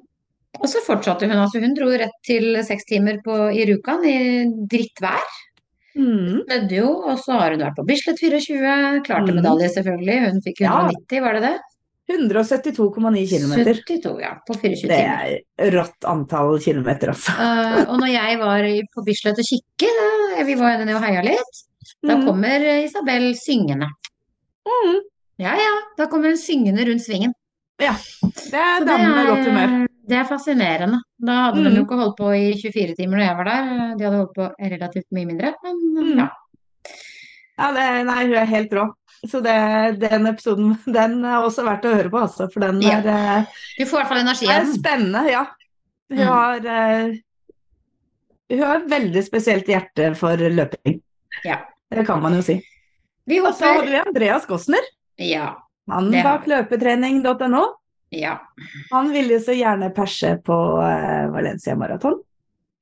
[0.62, 4.46] Og så fortsatte hun, altså hun dro rett til seks timer på, i Rjukan i
[4.72, 5.26] drittvær.
[5.98, 6.46] Mm.
[6.48, 9.42] Snødde jo, og så har hun vært på Bislett 24, klarte Mm.
[9.42, 10.18] medalje selvfølgelig.
[10.32, 10.88] Hun fikk Ja.
[10.88, 11.60] 190, var det det?
[12.12, 13.54] 172,9 km.
[13.64, 15.38] 72, ja, på 24 Det timer.
[15.58, 17.32] er rått antall kilometer, altså.
[17.38, 21.22] uh, og når jeg var på Bislett og kikke, da, vi var nede og heia
[21.24, 21.62] litt,
[22.04, 22.26] da Mm.
[22.28, 23.88] kommer Isabel syngende.
[24.68, 25.00] Mm.
[25.40, 27.34] Ja ja, da kommer hun syngende rundt svingen.
[27.82, 29.88] Ja, Det er damen med godt humør.
[30.08, 31.00] det er fascinerende.
[31.20, 31.76] Da hadde de Mm.
[31.76, 34.52] jo ikke holdt på i 24 timer når jeg var der, de hadde holdt på
[34.60, 36.18] relativt mye mindre, men Mm.
[36.20, 36.28] ja.
[37.60, 38.86] Ja, det, nei, hun er helt rå.
[39.30, 39.54] Så det,
[40.02, 42.50] den episoden, den er også verdt å høre på, altså.
[42.52, 43.46] For den er, eh,
[43.80, 45.46] Du får i hvert fall energi er spennende, ja.
[46.12, 46.28] Hun Mm.
[46.28, 47.14] har uh,
[48.52, 51.00] Hun har et veldig spesielt hjerte for løping.
[51.48, 51.62] Ja.
[51.90, 52.58] Det kan man jo si.
[53.26, 54.84] Vi Og så hadde vi Andreas Gossner.
[55.18, 55.54] Ja,
[55.88, 57.64] Mannen bak løpetrening.no.
[58.12, 58.36] ja.
[58.92, 62.20] Han ville så gjerne perse på eh, Valencia Maraton.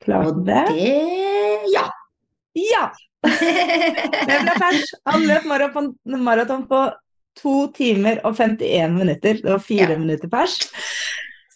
[0.03, 0.65] Klarte det
[1.71, 1.85] Ja!
[2.57, 2.89] Ja!
[3.21, 4.83] Det ble pers.
[5.05, 5.91] Han løp maraton,
[6.25, 6.81] maraton på
[7.41, 9.39] to timer og 51 minutter.
[9.43, 9.97] Det var fire Ja.
[10.01, 10.55] minutter pers.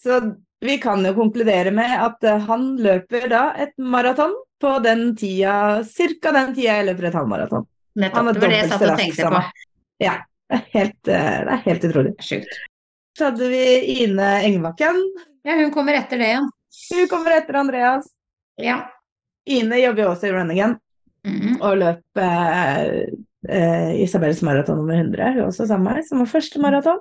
[0.04, 0.20] Så
[0.62, 5.84] vi kan jo konkludere med at eh, han løper da et maraton på den tida,
[5.84, 6.32] ca.
[6.32, 7.66] den tida jeg løper et halvmaraton.
[7.66, 8.28] Han Nettopp.
[8.30, 9.44] er Det var det jeg satt og tenkte på.
[10.04, 10.16] Ja.
[10.46, 12.14] Det er helt, eh, det er helt utrolig.
[12.22, 12.58] Sjukt.
[13.18, 13.64] Så hadde vi
[14.04, 15.00] Ine Engbakken.
[15.48, 16.50] Ja, hun kommer etter det igjen.
[16.94, 18.06] Hun kommer etter Andreas.
[18.62, 18.78] Ja.
[19.50, 20.78] Ine jobber jo også i Runningen
[21.26, 21.58] Mhm.
[21.62, 23.10] og løp eh,
[23.50, 27.00] eh, Isabels maraton nummer 100, hun også sammen med meg, som var første maraton.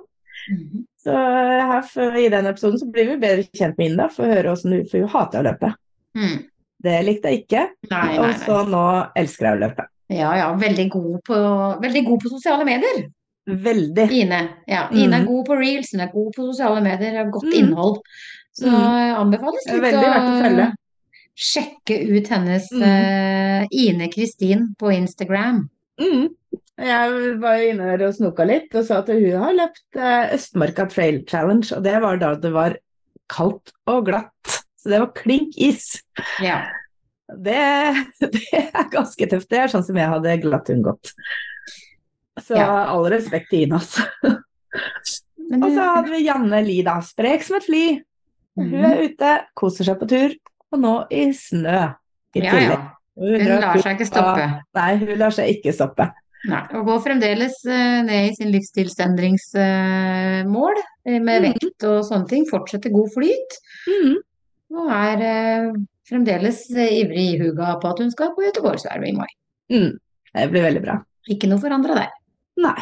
[0.51, 0.83] Mm.
[1.05, 4.33] Så her, for, i den episoden så blir vi bedre kjent med Inda, for å
[4.33, 5.73] høre åssen hun For hun hater å løpe.
[6.17, 6.37] Mm.
[6.85, 7.61] Det likte jeg ikke.
[7.89, 8.81] Nei, nei, Og så nå
[9.15, 9.85] elsker jeg å løpe.
[10.09, 10.49] Ja, ja.
[10.55, 11.37] Veldig god på,
[11.81, 13.05] veldig god på sosiale medier.
[13.47, 14.05] Veldig.
[14.11, 14.41] Ine.
[14.67, 15.27] Ja, Ine er Mm.
[15.27, 17.53] god på reels, hun er god på sosiale medier, har godt Mm.
[17.59, 18.01] innhold.
[18.53, 19.15] Så Mm.
[19.21, 20.73] anbefales Det er litt veldig verdt å følge.
[21.35, 22.83] Sjekke ut hennes Mm.
[22.83, 25.65] uh, Ine Kristin på Instagram.
[26.01, 26.29] Mm.
[26.75, 30.33] Jeg var jo inne der og snoka litt og sa at hun har løpt eh,
[30.35, 32.75] Østmarka Trail Challenge, og det var da det var
[33.31, 34.57] kaldt og glatt.
[34.75, 35.85] Så det var klink is.
[36.43, 36.57] Ja.
[37.31, 37.55] Det,
[38.35, 39.47] det er ganske tøft.
[39.49, 41.13] Det er sånn som jeg hadde glatt unngått.
[42.43, 42.67] Så Ja.
[42.91, 44.03] all respekt til Ine, altså.
[45.55, 46.97] Og så hadde vi Janne Li, da.
[47.07, 47.85] Sprek som et fly.
[48.59, 50.35] Hun er ute, koser seg på tur,
[50.73, 51.93] og nå i snø
[52.35, 52.69] i Ja, tillegg.
[52.69, 52.91] ja.
[53.15, 54.45] Hun lar seg ikke stoppe.
[54.75, 56.09] Nei, hun lar seg ikke stoppe.
[56.45, 60.73] Nei, og går fremdeles eh, ned i sin livsstilsendringsmål
[61.07, 61.53] eh, med Mhm.
[61.53, 62.45] vekt og sånne ting.
[62.49, 63.51] Fortsetter god flyt.
[63.87, 64.15] Mm.
[64.75, 65.71] Og er eh,
[66.09, 69.27] fremdeles ivrig i huga på at hun skal på Göteborgsvervet i mai.
[69.71, 69.97] Mm.
[70.35, 70.99] Det blir veldig bra.
[71.29, 72.09] Ikke noe forandra der.
[72.57, 72.81] Nei.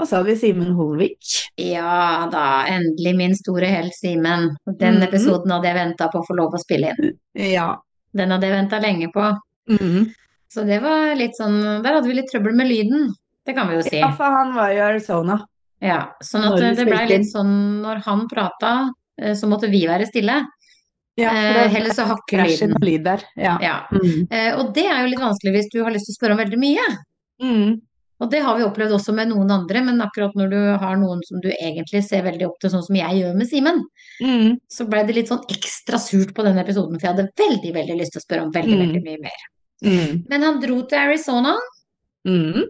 [0.00, 1.20] Og så hadde vi Simen Holvik.
[1.60, 4.54] Ja da, endelig min store helt Simen.
[4.80, 5.02] Den Mhm.
[5.08, 7.12] episoden hadde jeg venta på å få lov å spille inn.
[7.36, 7.76] Ja.
[8.16, 9.26] Den hadde jeg venta lenge på.
[9.68, 10.08] Mhm.
[10.50, 13.10] Så det var litt sånn Der hadde vi litt trøbbel med lyden.
[13.46, 13.98] Det kan vi jo si.
[13.98, 15.38] ja, for han var jo i Arizona.
[15.82, 18.90] Ja, sånn at Når det blei litt sånn når han prata,
[19.20, 20.44] eh, så måtte vi være stille.
[21.16, 22.74] Ja, Eh, Heller så hakker lyden.
[22.80, 23.20] lyd der.
[23.36, 23.58] Ja.
[23.60, 23.80] Ja.
[23.92, 24.26] Mm.
[24.30, 26.38] Eh, Og det er jo litt vanskelig hvis du har lyst til å spørre om
[26.38, 26.86] veldig mye.
[27.42, 27.80] Mm.
[28.20, 31.22] Og det har vi opplevd også med noen andre, men akkurat når du har noen
[31.24, 33.80] som du egentlig ser veldig opp til, sånn som jeg gjør med Simen,
[34.20, 34.58] Mm.
[34.68, 37.96] så ble det litt sånn ekstra surt på den episoden, for jeg hadde veldig, veldig
[37.96, 38.82] lyst til å spørre om veldig, Mm.
[38.84, 39.40] veldig mye mer.
[39.82, 40.24] Mm.
[40.28, 41.56] Men han dro til Arizona
[42.26, 42.64] Mm.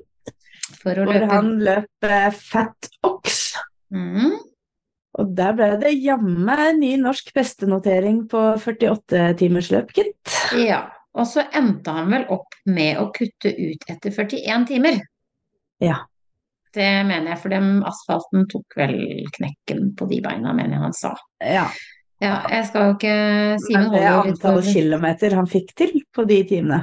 [0.81, 3.57] for å Hvor løpe han løp eh, Fat Ox.
[3.93, 4.39] mm.
[5.19, 10.37] Og der ble det jammen ny norsk bestenotering på 48 timers løp, gitt.
[10.57, 10.87] Ja.
[11.17, 15.01] Og så endte han vel opp med å kutte ut etter 41 timer.
[15.83, 15.97] Ja.
[16.75, 20.93] Det mener jeg, for den asfalten tok vel knekken på de beina, mener jeg han
[20.95, 21.15] sa.
[21.43, 21.67] Ja.
[22.21, 23.15] Ja, jeg skal jo ikke
[23.65, 26.81] si Men det er antallet for kilometer han fikk til på de timene,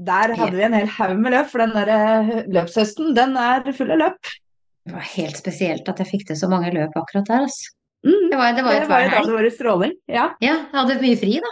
[0.00, 3.92] Der hadde vi en hel haug med løp, for den der løpshøsten, den er full
[3.92, 4.30] av løp.
[4.88, 7.76] Det var helt spesielt at jeg fikk til så mange løp akkurat der, altså.
[8.06, 8.30] Mm.
[8.30, 9.92] Det var, det var Det et var jo det var stråling.
[10.08, 10.30] Ja.
[10.40, 11.50] Ja, jeg hadde mye fri, da.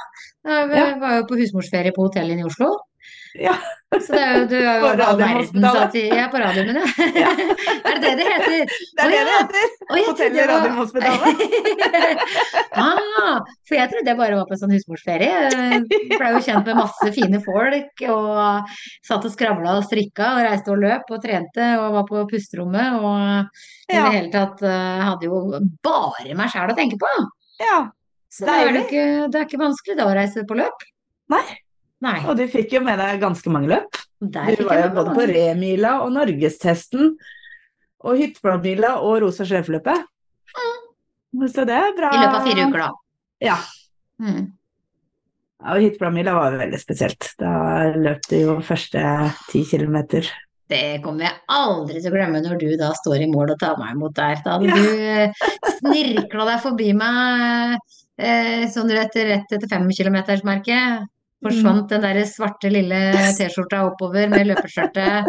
[0.49, 0.99] Jeg Ja.
[0.99, 2.70] var jo på husmorsferie på hotellet inne i Oslo.
[3.34, 3.54] Ja.
[3.88, 5.82] Så det er jo, du er jo På all Radiumhospitalet.
[5.82, 6.76] at Jeg er på men
[7.16, 7.30] ja.
[7.88, 8.72] Er det det det heter?
[8.98, 9.70] Det er det det heter!
[9.88, 11.42] Jeg Hotellet Radiumhospitalet.
[12.84, 15.38] ah, for jeg trodde jeg bare var på en sånn husmorsferie.
[15.88, 18.74] Blei Ble jo kjent med masse fine folk og
[19.08, 22.98] satt og skravla og strikka og reiste og løp og trente og var på pusterommet
[23.00, 27.08] og i det hele tatt eh, hadde jo bare meg sjæl å tenke på.
[27.62, 27.86] Ja.
[28.28, 30.84] Så det er ikke, det er ikke vanskelig da å reise på løp.
[31.32, 31.46] Nei.
[32.05, 32.18] Nei.
[32.30, 33.99] Og du fikk jo med deg ganske mange løp.
[34.22, 35.24] Der Du var jo både på.
[35.30, 37.16] Remila og Norgestesten
[38.07, 40.05] og Hytteplanmila og Rosa sjefløpet.
[41.53, 42.12] Så det er bra.
[42.14, 42.90] I løpet av fire uker, da.
[43.44, 43.57] Ja.
[44.22, 44.46] Mm.
[45.59, 47.32] Ja, og Hytteplanmila var jo veldig spesielt.
[47.38, 47.51] Da
[47.99, 49.03] løp du jo første
[49.51, 50.26] ti kilometer.
[50.68, 53.78] Det kommer jeg aldri til å glemme når du da står i mål og tar
[53.80, 54.38] meg imot der.
[54.44, 55.28] Da hadde Ja.
[55.34, 57.78] du snirkla deg forbi meg
[58.18, 61.07] eh, sånn rett, rett etter femkilometersmerket.
[61.45, 62.99] Forsvant den der svarte lille
[63.39, 65.28] T-skjorta oppover med løpeskjørtet.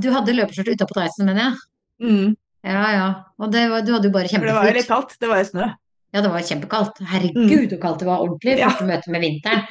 [0.00, 1.58] Du hadde løpeskjørt utapå tighten, mener jeg.
[2.06, 2.30] Mm.
[2.64, 3.08] Ja ja.
[3.38, 5.12] Og det var, du hadde jo bare For det var jo litt kaldt.
[5.20, 5.68] Det var jo snø.
[6.08, 7.02] Ja, det var kjempekaldt.
[7.04, 8.54] Herregud, så kaldt det var ordentlig.
[8.62, 8.88] Første Ja.
[8.88, 9.66] Møte med vinteren.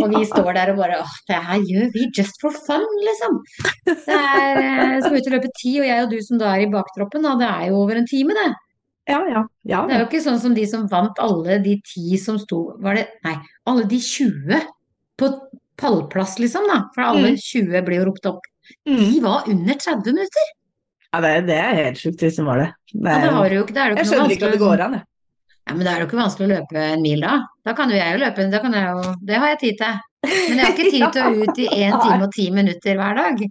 [0.00, 3.40] Og vi står der og bare åh, det her gjør vi just for fun, liksom.
[3.88, 6.62] Det er eh, skal ut og løpe ti, og jeg og du som da er
[6.62, 8.52] i baktroppen, da, det er jo over en time, det.
[9.08, 9.44] Ja, ja.
[9.64, 9.80] ja.
[9.88, 12.94] Det er jo ikke sånn som de som vant alle de ti som sto Var
[13.00, 13.36] det Nei,
[13.66, 14.60] alle de 20
[15.18, 15.30] på
[15.80, 16.82] pallplass, liksom, da.
[16.94, 17.36] For alle Mm.
[17.40, 18.44] 20 blir jo ropt opp.
[18.86, 18.98] Mm.
[19.14, 20.50] De var under 30 minutter.
[21.12, 22.68] ja det, det er helt sjukt hvis det var det.
[22.92, 24.92] det Ja, er, det har jo det jo jeg skjønner ikke at det går an,
[25.00, 25.04] jeg.
[25.68, 27.34] Ja, men det er jo ikke vanskelig å løpe en mil da.
[27.64, 29.98] Da kan jo jeg jo løpe, da kan jeg jo Det har jeg tid til.
[30.30, 33.20] Men jeg har ikke tid til å ut i 1 time og 10 minutter hver
[33.20, 33.44] dag.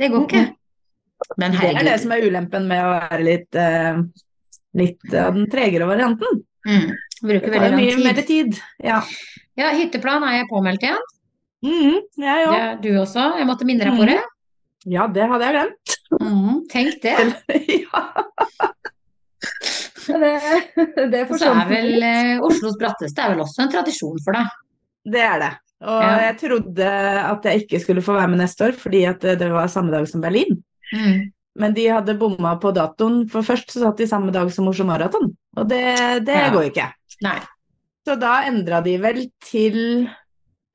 [0.00, 0.44] Det går ikke.
[1.36, 4.00] Men Det er det som er ulempen med å være litt, eh,
[4.76, 6.42] litt av den tregere varianten.
[6.68, 6.90] Mm,
[7.22, 8.26] bruker veldig lang mye mer tid.
[8.54, 8.60] tid.
[8.84, 9.00] Ja.
[9.58, 11.00] Ja, hytteplan er jeg påmeldt igjen.
[11.64, 12.82] Mm, jeg òg.
[12.82, 13.24] du også.
[13.40, 14.20] Jeg måtte minne deg på det.
[14.88, 15.96] Ja, det hadde jeg glemt.
[16.20, 17.16] Mm, tenk det.
[17.84, 18.04] ja.
[20.10, 20.30] Det,
[21.12, 24.48] det er så er vel eh, Oslos bratteste er vel også en tradisjon for deg.
[25.12, 25.50] Det er det.
[25.80, 26.14] Og Ja.
[26.26, 26.88] jeg trodde
[27.24, 29.92] at jeg ikke skulle få være med neste år, fordi at det, det var samme
[29.94, 30.58] dag som Berlin.
[30.92, 31.30] Mm.
[31.60, 34.86] Men de hadde bomma på datoen, for først så satt de samme dag som Oslo
[34.88, 35.28] Maraton.
[35.58, 35.84] Og det,
[36.26, 36.48] det Ja.
[36.54, 36.88] går jo ikke.
[37.26, 37.38] Nei.
[38.08, 40.08] Så da endra de vel til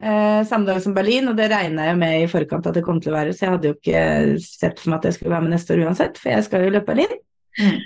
[0.03, 2.97] Eh, samme dag som Berlin, og det regna jeg med i forkant at det kom
[3.01, 4.01] til å være, så jeg hadde jo ikke
[4.43, 6.73] sett for meg at jeg skulle være med neste år uansett, for jeg skal jo
[6.75, 7.13] løpe Berlin.
[7.55, 7.77] Mm.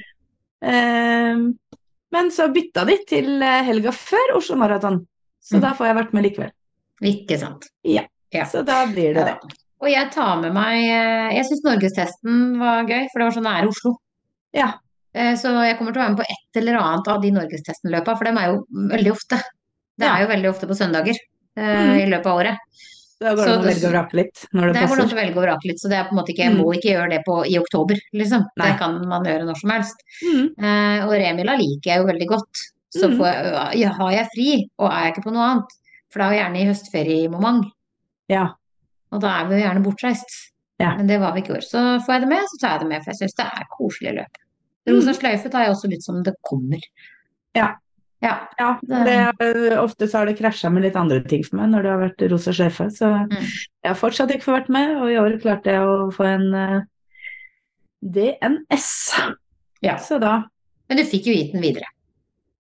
[0.73, 1.43] Eh,
[2.17, 5.03] men så bytta de til eh, helga før Oslo Maraton,
[5.37, 5.63] så mm.
[5.67, 6.53] da får jeg vært med likevel.
[7.13, 7.69] Ikke sant.
[7.87, 8.07] Ja.
[8.33, 8.49] ja.
[8.49, 9.37] Så da blir det ja.
[9.37, 9.58] det.
[9.79, 13.43] Og jeg tar med meg eh, Jeg syns norgestesten var gøy, for det var så
[13.45, 13.95] nære Oslo.
[14.55, 14.73] Ja.
[15.15, 18.15] Eh, så jeg kommer til å være med på et eller annet av de norgestestenløpa,
[18.19, 19.39] for dem er jo veldig ofte.
[19.99, 21.17] Det er jo veldig ofte på søndager
[21.59, 21.95] mm.
[21.99, 22.85] i løpet av året.
[23.19, 24.85] Da går det an å velge og vrake litt når det, det passer.
[24.85, 26.45] Det går an å velge og vrake litt, så det er på en måte ikke,
[26.45, 26.75] jeg må mm.
[26.77, 28.45] ikke gjøre det på, i oktober, liksom.
[28.61, 28.67] Nei.
[28.69, 30.05] Det kan man gjøre når som helst.
[30.23, 30.45] Mm.
[30.55, 32.61] Uh, og Remila liker jeg jo veldig godt.
[32.95, 33.17] Så mm.
[33.19, 34.47] jeg, ja, har jeg fri,
[34.79, 35.75] og er jeg ikke på noe annet,
[36.07, 37.67] for da er vi gjerne i høstferiemoment.
[38.31, 38.45] Ja.
[39.13, 40.37] Og da er vi jo gjerne bortreist.
[40.79, 40.93] Ja.
[40.95, 41.65] Men det var vi ikke i år.
[41.65, 43.69] Så får jeg det med, så tar jeg det med, for jeg syns det er
[43.73, 44.41] koselig løp.
[44.89, 45.17] Rosa mm.
[45.17, 46.83] sløyfe tar jeg også litt som det kommer.
[47.57, 47.73] Ja.
[48.19, 51.85] Ja, ja det, ofte så har det krasja med litt andre ting for meg når
[51.85, 52.89] det har vært rosa sløyfe.
[52.95, 53.35] Så mm.
[53.39, 56.47] jeg har fortsatt ikke fått vært med, og i år klarte jeg å få en
[56.55, 56.79] uh,
[57.99, 58.89] DNS.
[59.83, 59.95] Ja.
[60.03, 60.41] Så da
[60.89, 61.87] Men du fikk jo gitt den videre.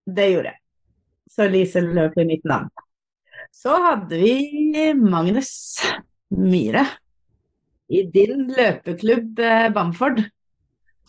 [0.07, 0.61] Det gjorde jeg.
[1.29, 2.69] Så Lise løp i mitt navn.
[3.55, 5.51] Så hadde vi Magnus
[6.29, 6.85] Myhre
[7.89, 10.21] i din løpeklubb eh, Bamford.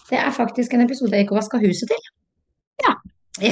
[0.09, 2.11] Det er faktisk en episode jeg ikke vaska huset til.
[2.87, 2.97] Ja.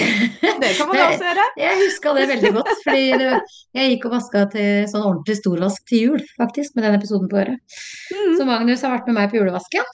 [0.59, 1.45] Det kan man også gjøre.
[1.61, 2.71] Jeg huska det veldig godt.
[2.85, 3.29] fordi det,
[3.77, 7.39] jeg gikk og vaska til sånn ordentlig storvask til jul, faktisk, med den episoden på
[7.45, 7.79] øret.
[8.11, 8.35] Mm.
[8.37, 9.93] Så Magnus har vært med meg på julevasken.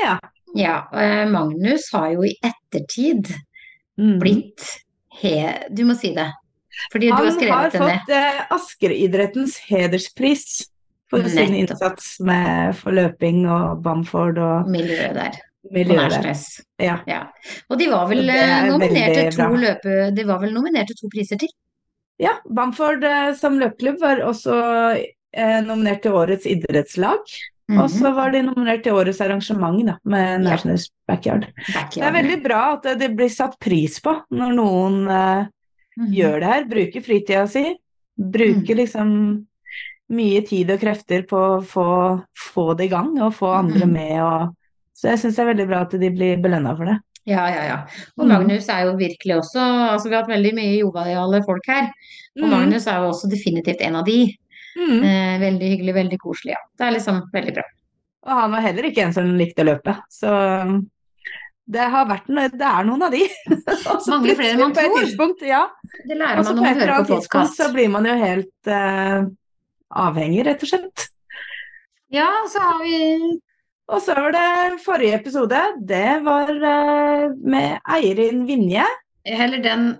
[0.00, 0.16] Ja.
[0.56, 3.32] ja og Magnus har jo i ettertid
[4.00, 4.16] mm.
[4.22, 4.66] blitt
[5.20, 5.36] he...
[5.68, 6.30] Du må si det.
[6.94, 7.86] Fordi Han du har skrevet det ned.
[7.86, 10.46] Han har fått eh, Askeridrettens hederspris
[11.10, 11.36] for Nettopp.
[11.36, 16.46] sin innsats med forløping og Bamford og Miljøet der miljøet.
[16.80, 16.98] Ja.
[17.06, 17.20] ja.
[17.68, 19.96] Og de var vel eh, nominert til to løpe...
[20.16, 21.52] De var vel nominert til to priser til?
[22.20, 24.56] Ja, Bamford eh, som løpeklubb var også
[24.96, 27.20] eh, nominert til årets idrettslag.
[27.70, 27.82] Mm -hmm.
[27.82, 31.14] Og så var de nominert til årets arrangement da, med Nationals ja.
[31.14, 31.46] Backyard.
[31.74, 31.94] Backyard.
[31.94, 35.46] Det er veldig bra at det blir satt pris på når noen eh, mm
[36.06, 36.14] -hmm.
[36.14, 36.64] gjør det her.
[36.64, 37.76] Bruker fritida si.
[38.16, 38.76] Bruker mm.
[38.76, 39.46] liksom
[40.10, 41.90] mye tid og krefter på å få,
[42.52, 43.92] få det i gang og få andre mm.
[43.94, 44.56] med og
[45.00, 46.98] så jeg syns det er veldig bra at de blir belønna for det.
[47.28, 47.78] Ja, ja, ja.
[48.18, 48.32] Og mm.
[48.34, 51.88] Magnus er jo virkelig også Altså vi har hatt veldig mye joviale folk her.
[52.36, 52.52] Og mm.
[52.52, 54.18] Magnus er jo også definitivt en av de.
[54.76, 54.98] Mm.
[54.98, 56.52] Eh, veldig hyggelig, veldig koselig.
[56.52, 56.62] Ja.
[56.76, 57.66] Det er liksom veldig bra.
[58.28, 60.30] Og han var heller ikke en som likte å løpe, så
[61.70, 63.22] det har vært det er noen av de.
[64.12, 65.44] Mange flere enn man tror.
[65.46, 65.62] Ja.
[66.04, 67.56] Det lærer man når å høre på podkast.
[67.56, 69.24] Så blir man jo helt uh,
[69.90, 71.06] avhengig, rett og slett.
[72.10, 72.98] Ja, så har vi
[73.90, 75.60] og så var det forrige episode.
[75.88, 78.84] Det var uh, med Eirin Vinje.
[79.26, 79.96] Heller den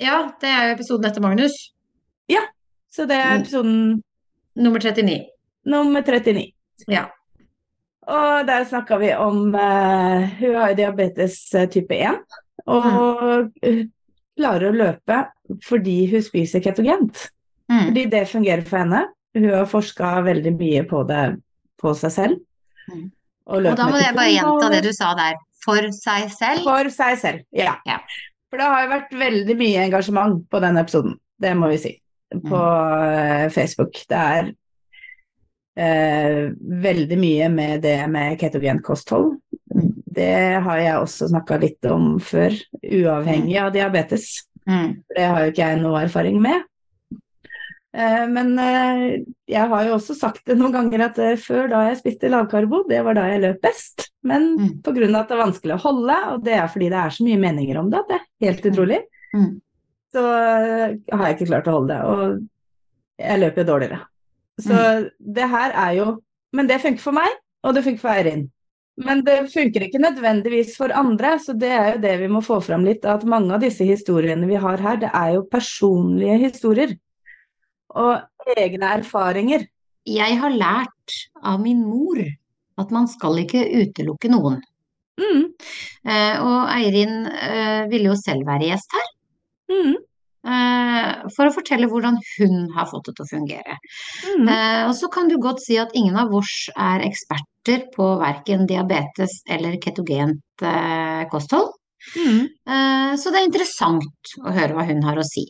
[0.00, 1.56] Ja, det er jo episoden etter Magnus.
[2.30, 2.44] Ja.
[2.92, 3.42] Så det er mm.
[3.42, 4.02] episoden
[4.56, 5.24] Nummer 39.
[5.66, 6.52] Nummer 39.
[6.88, 7.04] Ja.
[8.06, 12.22] Og der snakka vi om uh, Hun har diabetes eh, type 1.
[12.66, 13.82] Og mm.
[14.38, 15.24] klarer å løpe
[15.66, 17.26] fordi hun spiser ketogent.
[17.66, 17.88] Mm.
[17.88, 19.02] Fordi det fungerer for henne.
[19.36, 21.24] Hun har forska veldig mye på det
[21.80, 22.40] på seg selv.
[22.88, 23.10] Mm.
[23.46, 25.36] Og, og da må jeg bare gjenta det du sa der.
[25.66, 26.66] For seg selv?
[26.66, 27.76] For seg selv, ja.
[27.88, 28.00] ja.
[28.50, 31.92] For det har jo vært veldig mye engasjement på den episoden, det må vi si,
[32.32, 33.50] på mm.
[33.54, 33.98] Facebook.
[34.08, 34.52] Det er
[35.82, 36.42] eh,
[36.86, 39.34] veldig mye med det med ketogent kosthold.
[39.74, 39.90] Mm.
[40.16, 40.32] Det
[40.64, 44.30] har jeg også snakka litt om før, uavhengig av diabetes.
[44.70, 45.02] Mm.
[45.12, 46.62] Det har jo ikke jeg noe erfaring med.
[47.96, 49.02] Eh, men eh,
[49.48, 52.82] jeg har jo også sagt det noen ganger at eh, før da jeg spiste lavkarbo,
[52.90, 54.10] det var da jeg løp best.
[54.26, 54.72] Men mm.
[54.84, 55.06] pga.
[55.06, 57.78] at det er vanskelig å holde, og det er fordi det er så mye meninger
[57.80, 58.68] om det, at det er helt mm.
[58.72, 58.98] utrolig,
[59.32, 59.48] mm.
[60.12, 62.02] så har jeg ikke klart å holde det.
[62.10, 64.02] Og jeg løper jo dårligere.
[64.66, 65.08] Så mm.
[65.36, 66.12] det her er jo
[66.56, 67.32] Men det funker for meg,
[67.66, 68.46] og det funker for Eirin.
[69.04, 72.62] Men det funker ikke nødvendigvis for andre, så det er jo det vi må få
[72.64, 73.04] fram litt.
[73.04, 76.94] At mange av disse historiene vi har her, det er jo personlige historier
[77.94, 79.66] og egne erfaringer.
[80.06, 82.20] Jeg har lært av min mor
[82.80, 84.60] at man skal ikke utelukke noen.
[85.16, 85.46] Mm.
[86.04, 89.08] Eh, og Eirin eh, ville jo selv være gjest her.
[89.72, 89.94] Mm.
[90.46, 93.78] Eh, for å fortelle hvordan hun har fått det til å fungere.
[94.36, 94.50] Mm.
[94.90, 99.40] Og så kan du godt si at ingen av oss er eksperter på verken diabetes
[99.50, 100.66] eller ketogent
[101.32, 101.72] kosthold.
[102.14, 102.46] Mm.
[103.18, 105.48] Så det er interessant å høre hva hun har å si.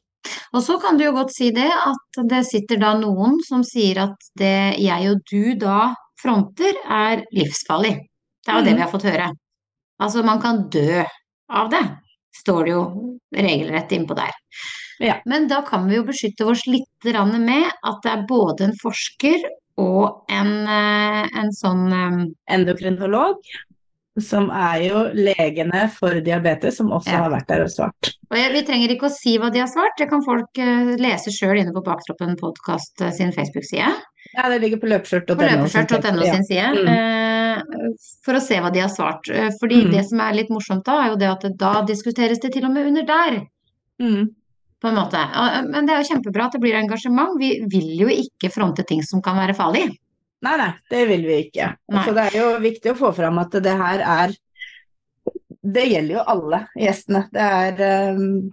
[0.55, 4.03] Og så kan du jo godt si det at det sitter da noen som sier
[4.07, 7.95] at det jeg og du da fronter, er livsfarlig.
[8.41, 8.69] Det er jo mm.
[8.69, 9.29] det vi har fått høre.
[10.03, 11.03] Altså man kan dø
[11.53, 11.85] av det,
[12.41, 12.83] står det jo
[13.37, 14.33] regelrett innpå der.
[15.03, 15.19] Ja.
[15.29, 19.45] Men da kan vi jo beskytte oss litt med at det er både en forsker
[19.77, 22.23] og en, eh, en sånn eh,
[22.57, 23.37] Endokrinolog,
[24.23, 27.23] som er jo legene for diabetes, som også Ja.
[27.25, 28.13] har vært der og svart.
[28.31, 30.95] Og jeg, vi trenger ikke å si hva de har svart, det kan folk uh,
[30.97, 33.93] lese sjøl inne på Baktroppen podkast sin Facebook-side.
[34.37, 35.37] Ja, det ligger på løpeskjørt.no.
[35.43, 36.33] Løpeskjørt.no Ja.
[36.35, 36.73] sin side.
[36.75, 36.89] Mm.
[36.89, 37.93] Uh,
[38.25, 39.29] For å se hva de har svart.
[39.31, 39.93] Eh, Fordi Mm.
[39.93, 42.73] det som er litt morsomt da, er jo det at da diskuteres det til og
[42.73, 43.47] med under der.
[44.03, 44.29] Mm.
[44.83, 45.17] På en måte.
[45.71, 47.39] Men det er jo kjempebra at det blir engasjement.
[47.41, 49.97] Vi vil jo ikke fronte ting som kan være farlig.
[50.43, 51.71] Nei, nei, det vil vi ikke.
[51.93, 54.35] Altså, det er jo viktig å få fram at det her er
[55.67, 57.25] Det gjelder jo alle gjestene.
[57.33, 58.53] Det er um,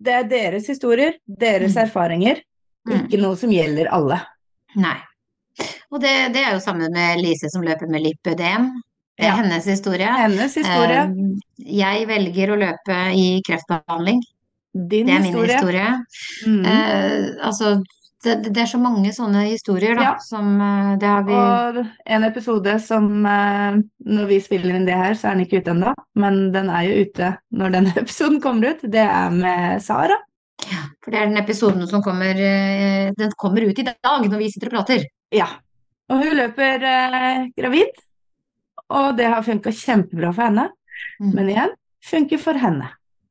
[0.00, 1.82] Det er deres historier, deres Mm.
[1.86, 2.42] erfaringer,
[2.88, 3.06] Mm.
[3.06, 4.20] ikke noe som gjelder alle.
[4.76, 4.96] Nei.
[5.92, 8.70] Og det, det er jo sammen med Lise som løper med lipødem.
[9.18, 9.36] Det er Ja.
[9.36, 10.06] hennes historie.
[10.06, 14.20] Hennes historie, Uh, Jeg velger å løpe i kreftbehandling.
[14.72, 15.56] din Det er min historie.
[15.56, 16.04] historie.
[16.46, 16.64] Mm.
[16.64, 17.82] Uh, altså,
[18.24, 20.14] det, det er så mange sånne historier, da, Ja.
[20.22, 21.78] som eh, det har vi Og
[22.16, 25.72] en episode som eh, Når vi spiller inn det her, så er den ikke ute
[25.74, 28.84] ennå, men den er jo ute når denne episoden kommer ut.
[28.84, 30.18] Det er med Sara.
[30.68, 33.96] Ja, For det er den episoden som kommer eh, Den kommer ut i dag,
[34.28, 35.06] når vi sitter og prater.
[35.32, 35.48] Ja.
[36.10, 37.96] Og hun løper eh, gravid,
[38.90, 40.66] og det har funka kjempebra for henne.
[41.22, 41.30] Mm.
[41.36, 42.88] Men igjen, funker for henne.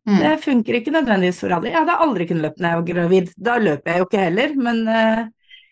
[0.10, 0.20] Mm.
[0.24, 1.70] Det funker ikke nødvendigvis for alle.
[1.70, 3.28] Jeg hadde aldri kunnet løpe når jeg var gravid.
[3.38, 5.24] Da løper jeg jo ikke heller, men eh,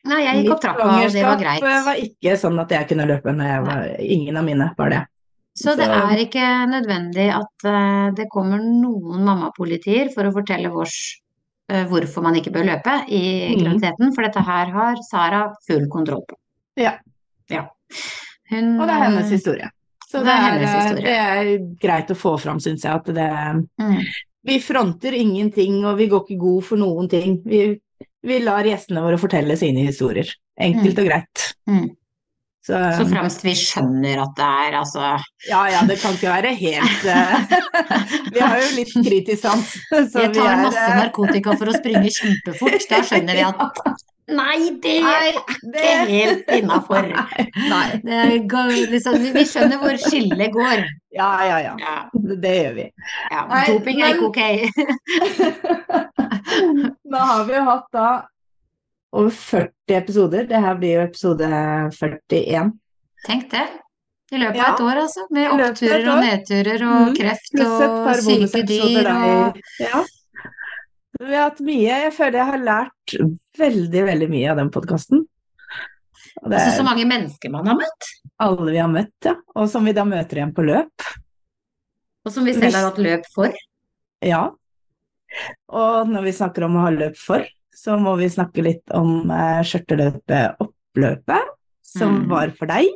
[0.08, 1.64] Nei, jeg gikk opp trappa, og det var greit.
[1.66, 4.92] Det var ikke sånn at jeg kunne løpe når jeg var Ingen av mine var
[4.94, 5.00] det.
[5.58, 10.98] Så det er ikke nødvendig at eh, det kommer noen mammapolitier for å fortelle vårs
[11.72, 13.24] eh, hvorfor man ikke bør løpe i
[13.56, 13.64] Mhm.
[13.64, 16.38] graviditeten, for dette her har Sara full kontroll på.
[16.78, 16.94] Ja.
[17.50, 17.66] Ja.
[18.52, 19.72] Hun, Og det er hennes eh, historie.
[20.08, 21.52] Så det det er er, hennes eh, det er
[21.82, 22.96] greit å få fram, syns jeg.
[22.96, 23.28] At det
[23.84, 24.00] mm.
[24.48, 27.42] Vi fronter ingenting, og vi går ikke god for noen ting.
[27.44, 27.64] Vi,
[28.24, 30.30] vi lar gjestene våre fortelle sine historier.
[30.64, 31.50] Enkelt og greit.
[31.68, 31.90] Mm.
[32.68, 35.04] Så, Så fremst vi skjønner at det er altså
[35.48, 37.54] ja ja, det kan ikke være helt eh,
[38.36, 39.72] Vi har jo litt kritisk sans.
[39.94, 42.90] Vi tar vi er, masse eh, narkotika for å springe kjempefort.
[42.92, 43.64] Da skjønner vi at
[44.28, 47.06] Nei, det er ikke helt innafor.
[48.92, 50.82] Liksom, vi- skjønner hvor skillet går.
[51.16, 51.76] Ja, ja, ja.
[51.80, 51.94] Ja,
[52.44, 52.86] Det gjør vi.
[53.32, 53.46] ja.
[53.70, 54.42] Doping er ikke ok.
[57.12, 58.08] Nå har vi jo hatt da
[59.18, 60.44] over 40 episoder.
[60.50, 61.48] Det her blir jo episode
[61.96, 62.72] 41.
[63.28, 63.66] Tenk det.
[64.36, 65.24] I løpet av et år, altså.
[65.32, 67.16] Med oppturer og nedturer og Mhm.
[67.16, 70.04] kreft og syke dyr og Ja.
[71.20, 71.96] Vi har hatt mye.
[72.06, 73.16] Jeg føler jeg har lært
[73.58, 75.24] veldig, veldig mye av den podkasten.
[76.44, 78.10] Altså, så mange mennesker man har møtt.
[78.46, 79.34] alle vi har møtt, ja.
[79.58, 81.08] Og som vi da møter igjen på løp.
[82.28, 83.56] Og som vi selv har hatt løp for.
[84.22, 84.44] Ja.
[85.74, 87.42] Og når vi snakker om å ha løp for,
[87.74, 91.52] så må vi snakke litt om eh, skjørteløpet oppløpet,
[91.86, 92.30] som Mm.
[92.30, 92.88] var for deg.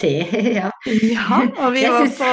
[0.00, 0.14] Det,
[0.58, 0.70] ja.
[0.86, 2.30] Ja, og vi var på.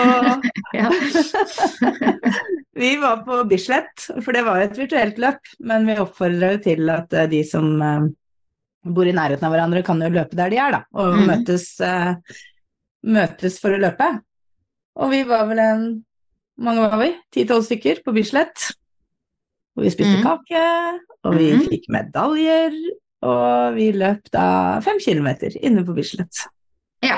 [2.80, 6.60] Vi var på Bislett, for det var jo et virtuelt løp, men vi oppfordra jo
[6.64, 8.06] til at eh, de som eh,
[8.88, 11.26] bor i nærheten av hverandre, kan jo løpe der de er, da, og mm.
[11.28, 12.38] møtes, eh,
[13.18, 14.08] møtes for å løpe.
[15.04, 15.84] Og vi var vel en
[16.60, 17.10] mange var vi?
[17.36, 18.70] Ti-tolv stykker på Bislett.
[19.76, 20.24] Og vi spiste mm.
[20.24, 20.64] kake,
[21.28, 21.68] og vi mm.
[21.72, 22.80] fikk medaljer,
[23.28, 24.48] og vi løp da
[24.84, 26.46] fem kilometer inne på Bislett.
[27.06, 27.18] Ja.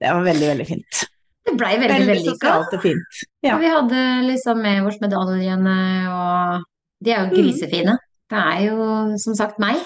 [0.00, 1.00] Det var veldig, veldig fint.
[1.44, 2.34] Det blei veldig Veldig vellykka.
[2.38, 3.18] sosialt og fint.
[3.44, 3.54] Ja.
[3.56, 5.76] Og vi hadde liksom med oss medaljene,
[6.08, 6.64] og
[7.04, 7.36] de er jo Mm.
[7.36, 7.96] grisefine.
[8.30, 9.76] Det er jo som sagt meg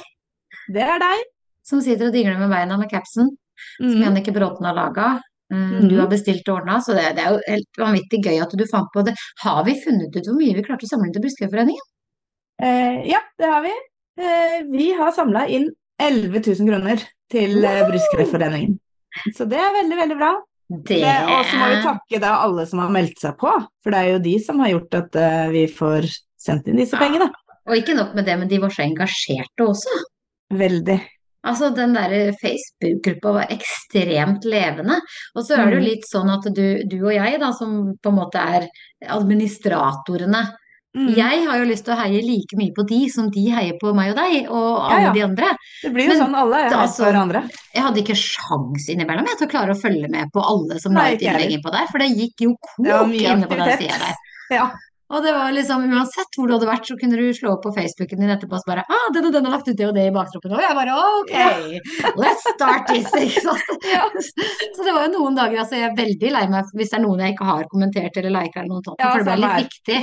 [0.73, 1.23] Det er deg.
[1.65, 3.31] som sitter og dingler med beina med capsen,
[3.81, 4.03] som Mm.
[4.05, 5.21] Jannicke Bråten har laga.
[5.53, 5.89] Mm.
[5.89, 8.65] Du har bestilt og ordna, så det, det er jo helt vanvittig gøy at du
[8.67, 9.15] fant på det.
[9.43, 11.85] Har vi funnet ut hvor mye vi klarte å samle inn til Brystkreftforeningen?
[12.63, 13.73] Eh, ja, det har vi.
[14.19, 17.91] Eh, vi har samla inn 11 000 kroner til wow!
[17.91, 18.79] Brystkreftforeningen.
[19.37, 20.33] Så det er veldig, veldig bra.
[20.71, 23.51] Det Det- Og så må vi takke da alle som har meldt seg på,
[23.83, 26.09] for det er jo de som har gjort at uh, vi får
[26.41, 27.31] sendt inn disse pengene.
[27.69, 29.93] Og ikke nok med det, men de var så engasjerte også.
[30.53, 31.01] Veldig.
[31.45, 34.97] Altså, den der Facebook-gruppa var ekstremt levende.
[35.37, 35.89] Og så er det jo Mm.
[35.91, 38.67] litt sånn at du, du og jeg, da, som på en måte er
[39.09, 40.43] administratorene,
[40.95, 41.09] Mm.
[41.17, 43.91] jeg har jo lyst til å heie like mye på de som de heier på
[43.99, 45.13] meg og deg, og alle ja.
[45.17, 45.49] de andre.
[45.83, 47.43] Det blir jo Men sånn alle er altså, hverandre.
[47.75, 50.95] Jeg hadde ikke sjans innimellom jeg, til å klare å følge med på alle som
[50.95, 54.21] la ut innlegg innpå der, for det gikk jo kok inne på den sida der.
[54.55, 54.69] Ja.
[55.15, 57.73] Og det var liksom, uansett hvor du hadde vært, så kunne du slå opp på
[57.77, 60.09] Facebooken din etterpå og bare ah, den og den har lagt ut det og det
[60.09, 60.55] i baktroppen.
[60.57, 61.35] Og jeg bare ok,
[62.19, 63.09] let's start this.
[63.25, 63.87] Ikke sant?
[63.87, 64.09] Ja.
[64.19, 67.05] Så det var jo noen dager altså jeg er veldig lei meg hvis det er
[67.05, 69.53] noen jeg ikke har kommentert eller liket eller noe sånt, Ja, for det ble litt
[69.55, 69.67] her.
[69.69, 69.99] viktig.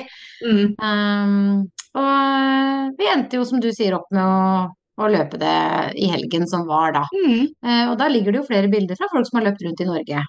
[0.48, 0.68] Mm.
[0.80, 1.70] Um,
[2.02, 4.70] Og vi endte jo, som du sier, opp med å,
[5.02, 5.56] å løpe det
[6.00, 7.04] i helgen som var da.
[7.12, 7.50] Mm.
[7.66, 9.90] Uh, og da ligger det jo flere bilder fra folk som har løpt rundt i
[9.90, 10.24] Norge.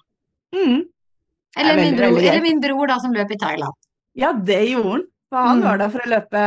[0.57, 0.81] Mm.
[1.61, 3.77] Eller, min, bror, eller min bror da, som løp i Thailand.
[4.19, 5.03] Ja, det gjorde han.
[5.33, 5.65] For han Mm.
[5.65, 6.41] var der for å løpe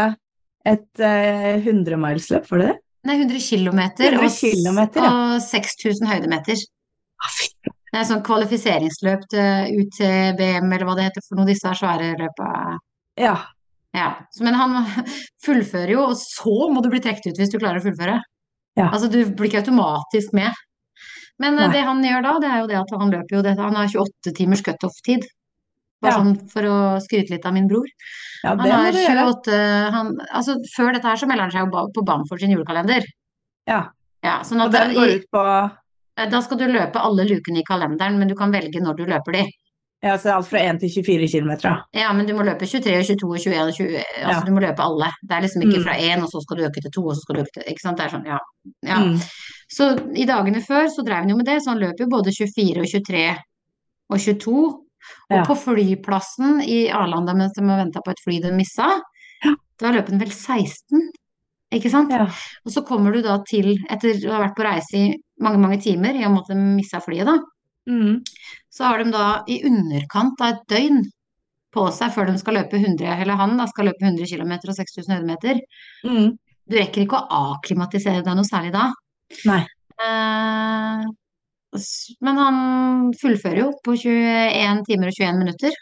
[0.66, 2.76] et uh, 100-milesløp, var det det?
[3.06, 5.10] Nei, 100 kilometer og, kilometer, ja.
[5.10, 6.62] og 6000 høydemeter.
[7.22, 7.36] Ah.
[7.92, 12.48] Det er sånn kvalifiseringsløp til UTBM, eller hva det heter for noe, disse svære løpa.
[13.18, 13.36] Ja.
[13.96, 14.08] Ja.
[14.42, 14.74] Men han
[15.46, 18.18] fullfører jo, og så må du bli trukket ut hvis du klarer å fullføre.
[18.76, 18.90] Ja.
[18.90, 20.52] Altså, du blir ikke automatisk med.
[21.40, 21.72] Men eh, Nei.
[21.78, 23.88] det han gjør da, det er jo det at han løper jo det, han har
[23.92, 25.24] 28 timers cutoff-tid.
[26.02, 26.18] Bare Ja.
[26.20, 27.86] sånn for å skryte litt av min bror.
[28.44, 32.04] ja, Han har 28 han, Altså, før dette her så melder han seg jo på
[32.04, 33.02] Bamford sin julekalender.
[33.66, 33.88] Ja.
[34.22, 35.70] Ja, sånn Og den går ut på
[36.30, 39.32] Da skal du løpe alle lukene i kalenderen, men du kan velge når du løper
[39.32, 39.46] de.
[40.02, 41.80] ja, så alt fra 1 til 24 km.
[41.94, 44.40] Ja, men du må løpe 23, 22, 21, 20, altså Ja.
[44.44, 45.10] du må løpe alle.
[45.26, 45.84] Det er liksom ikke Mm.
[45.84, 47.62] fra 1, og så skal du øke til 2, og så skal du øke til
[47.72, 48.38] Ikke sant, det er sånn, ja.
[48.84, 48.96] ja.
[48.96, 49.20] Mm.
[49.68, 52.30] Så i dagene før så drev han jo med det, så han løp jo både
[52.30, 53.36] 24 og 23
[54.10, 54.85] og 22.
[55.30, 55.44] Og Ja.
[55.44, 59.00] på flyplassen i Arlanda mens de venta på et fly de missa,
[59.44, 59.54] Ja.
[59.78, 61.10] da løp han vel 16,
[61.72, 62.10] ikke sant?
[62.10, 62.24] Ja.
[62.64, 65.80] Og så kommer du da til, etter å ha vært på reise i mange, mange
[65.82, 67.38] timer, i og med at de missa flyet, da,
[67.88, 68.22] Mm.
[68.72, 71.02] så har de da i underkant av et døgn
[71.72, 74.74] på seg før de skal løpe 100, eller han da skal løpe 100 km og
[74.74, 75.60] 6000 høydemeter.
[76.04, 76.36] Mm.
[76.68, 78.92] Du rekker ikke å akklimatisere deg noe særlig da.
[79.44, 79.66] Nei.
[80.00, 81.04] Eh,
[82.24, 82.56] men han
[83.20, 85.72] fullfører jo på 21 timer og 21 minutter.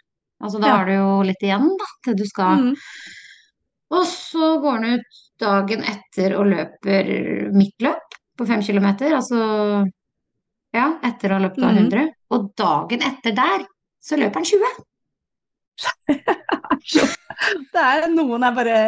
[0.44, 0.76] Altså da Ja.
[0.76, 2.74] har du jo litt igjen da, til du skal Mm.
[3.94, 7.10] Og så går han ut dagen etter og løper
[7.54, 9.84] mitt løp på 5 km, altså
[10.74, 12.00] ja, etter å ha løpt da 100.
[12.08, 12.10] Mm.
[12.34, 13.66] Og dagen etter der
[14.02, 14.66] så løper han 20.
[17.74, 18.78] Det er noen er bare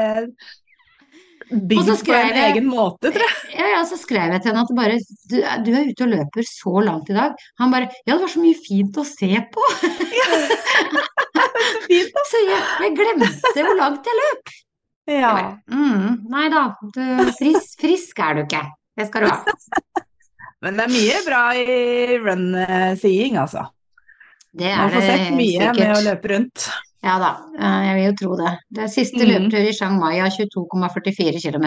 [1.51, 3.55] bygd på en jeg- egen måte, tror jeg.
[3.59, 4.99] Ja, ja, så skrev jeg til henne at bare,
[5.31, 5.37] du,
[5.67, 7.35] du er ute og løper så langt i dag.
[7.61, 9.67] Han bare Ja, det var så mye fint å se på.
[11.67, 12.13] Så fint.
[12.31, 13.29] Så jeg, jeg glemte
[13.65, 14.51] hvor langt jeg løp.
[15.07, 15.31] Jeg Ja.
[15.33, 16.63] bare, mm, nei da,
[16.95, 18.63] du, frisk, frisk er du ikke.
[18.99, 19.39] Det skal du ha.
[20.63, 23.67] Men det er mye bra i run-seeing, altså.
[24.57, 26.67] Det Man er får sett mye mye med å løpe rundt.
[27.05, 28.53] Ja da, eh, jeg vil jo tro det.
[28.79, 29.29] Det siste mm.
[29.31, 31.67] løpetur i Chiang Mai av 22,44 km.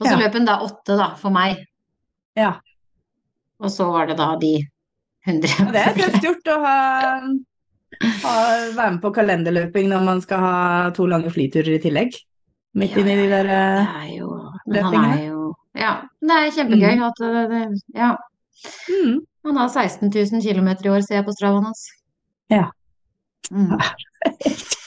[0.00, 0.18] Og så Ja.
[0.20, 1.56] løp hun da åtte, da, for meg.
[2.36, 2.54] Ja.
[3.60, 4.54] Og så var det da de
[5.26, 5.66] 100.
[5.66, 6.76] Og det er tøft gjort å ha,
[8.22, 8.34] ha,
[8.76, 10.54] være med på kalenderløping når man skal ha
[10.96, 12.16] to lange flyturer i tillegg.
[12.78, 14.28] Midt Ja, inni de der eh, er jo
[14.70, 15.16] løpingene.
[15.18, 15.92] er jo Ja,
[16.22, 18.16] det er kjempegøy at det, det Ja.
[18.88, 19.18] mm.
[19.44, 21.86] Han har 16 000 km i år, ser jeg på stravaen hans.
[22.50, 22.70] Ja.
[23.50, 23.74] Mm.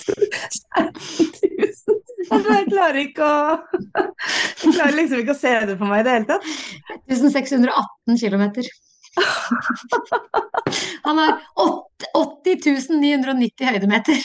[0.04, 0.92] 16
[1.88, 2.00] 000.
[2.34, 3.58] Jeg klarer ikke å
[4.64, 6.44] Jeg klarer liksom ikke å se det for meg i det hele tatt.
[7.12, 8.46] 1618 km.
[11.06, 14.18] Han har åt- 80 990 høydemeter.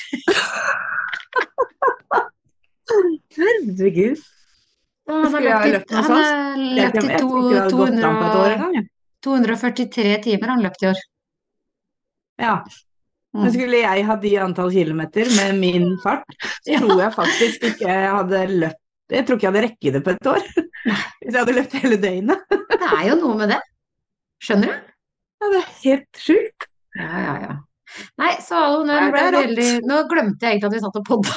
[3.36, 4.18] Herregud.
[5.08, 8.36] Han har løpt i, han har løpt i to, det hadde gått an på et
[8.40, 8.82] år 200,
[9.24, 10.98] 243 timer han løpt i år.
[12.42, 12.54] Ja.
[13.38, 13.54] Men Mm.
[13.54, 16.26] skulle jeg ha de antall kilometer med min fart,
[16.64, 16.78] så Ja.
[16.82, 20.10] tror jeg faktisk ikke jeg hadde løpt Jeg tror ikke jeg hadde rekket det på
[20.12, 20.42] et år.
[21.22, 22.38] Hvis jeg hadde løpt hele døgnet.
[22.78, 23.60] Det er jo noe med det.
[24.44, 24.74] Skjønner du?
[25.40, 26.66] Ja, det er helt sjukt.
[26.98, 27.54] Ja, ja, ja.
[28.20, 31.32] Nei, så det er veldig, nå glemte jeg egentlig at vi satt og podda.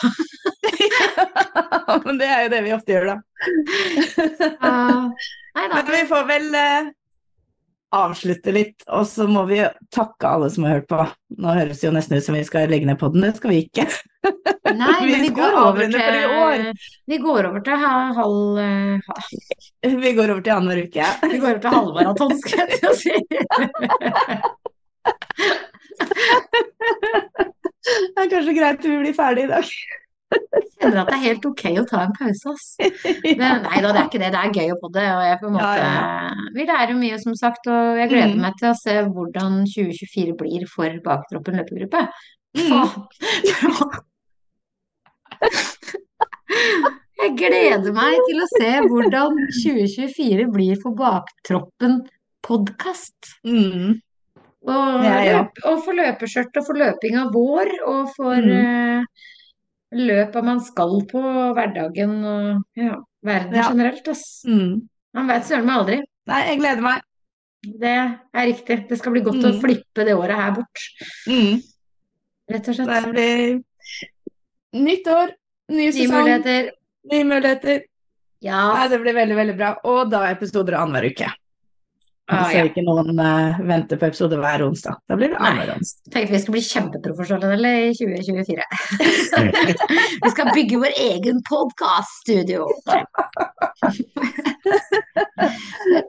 [2.06, 3.16] Men det er jo det vi ofte gjør, da.
[5.56, 5.76] Nei da.
[5.78, 6.90] Men vi får vel eh,
[7.92, 9.58] avslutte litt, og så må vi
[9.92, 11.00] takke alle som har hørt på.
[11.44, 13.58] Nå høres det jo nesten ut som vi skal legge ned podden, det skal vi
[13.66, 13.86] ikke.
[14.72, 16.72] Nei, vi men vi går over til.
[17.12, 21.06] Vi går over til halv eh, ha- Vi går over til annenhver uke.
[21.34, 23.16] Vi går over til halvmaraton, skal jeg si.
[27.82, 29.66] Det er kanskje greit vi blir ferdig i dag.
[30.82, 32.68] Kjenner at det er helt ok å ta en pause, ass.
[33.38, 34.30] Men nei da, det er ikke det.
[34.34, 37.36] Det er gøy å podde, og jeg på en måte Ja, Vi lærer mye, som
[37.38, 38.42] sagt, og jeg gleder Mm.
[38.48, 42.08] meg til å se hvordan 2024 blir for Baktroppen løpegruppe.
[42.58, 43.92] Mm.
[47.22, 52.00] Jeg gleder meg til å se hvordan 2024 blir for Baktroppen
[52.46, 53.36] podkast.
[53.46, 54.00] Mm.
[54.62, 58.50] Og, ja, og for løpeskjørt og for løpinga vår, og for Mm.
[58.58, 59.04] eh,
[59.92, 61.22] løpa man skal på
[61.56, 63.70] hverdagen og ja, verden Ja.
[63.70, 64.44] generelt, ass.
[64.48, 64.88] Mm.
[65.14, 65.98] Man veit søren meg aldri.
[66.28, 67.02] Nei, jeg gleder meg.
[67.62, 67.92] Det
[68.34, 68.88] er riktig.
[68.90, 69.60] Det skal bli godt å Mm.
[69.62, 70.80] flippe det året her bort,
[71.28, 71.62] Mm.
[72.50, 72.88] rett og slett.
[72.88, 73.64] Det blir
[74.74, 75.32] nytt år,
[75.70, 76.24] ny Nye sesong.
[76.24, 76.72] muligheter.
[77.12, 77.82] Nye muligheter.
[78.42, 78.74] Ja.
[78.74, 79.76] Nei, det blir veldig, veldig bra.
[79.84, 81.28] Og da episoder annenhver uke.
[82.32, 82.68] Ah, så ja.
[82.70, 85.02] ikke noen uh, venter på episode hver onsdag.
[85.12, 85.98] Da blir det annerledes.
[86.14, 88.68] Tenkte vi skulle bli kjempeprofesjonelle i 2024.
[90.24, 92.70] vi skal bygge vår egen podkaststudio.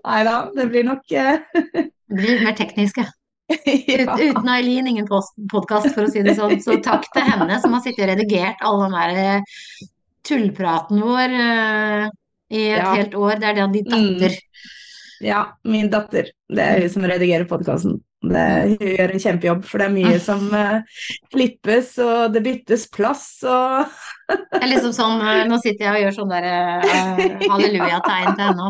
[0.07, 3.05] Nei da, det blir nok uh, Det blir mer tekniske.
[3.53, 6.55] Ut, uten Eileen, ingen podkast, for å si det sånn.
[6.63, 9.89] Så takk til henne som har sittet og redigert all den der eh,
[10.29, 12.07] tullpraten vår uh,
[12.53, 12.95] i et Ja.
[12.95, 13.43] helt år.
[13.43, 14.23] Det er det de datter.
[14.23, 14.79] datter.
[15.25, 16.33] Ja, min datter.
[16.53, 18.01] Det er hun som redigerer podkasten.
[18.23, 21.01] Hun gjør en kjempejobb, for det er mye som uh,
[21.33, 23.89] klippes, og det byttes plass og
[24.53, 28.47] Det er liksom sånn, eh, Nå sitter jeg og gjør sånn der eh, halleluja-tegn til
[28.47, 28.69] henne.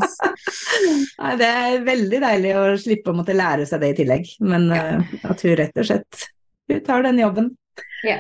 [1.21, 4.71] Nei, det er veldig deilig å slippe å måtte lære seg det i tillegg, men
[4.75, 6.25] eh, at hun rett og slett
[6.73, 7.51] hun tar den jobben.
[8.07, 8.19] Ja.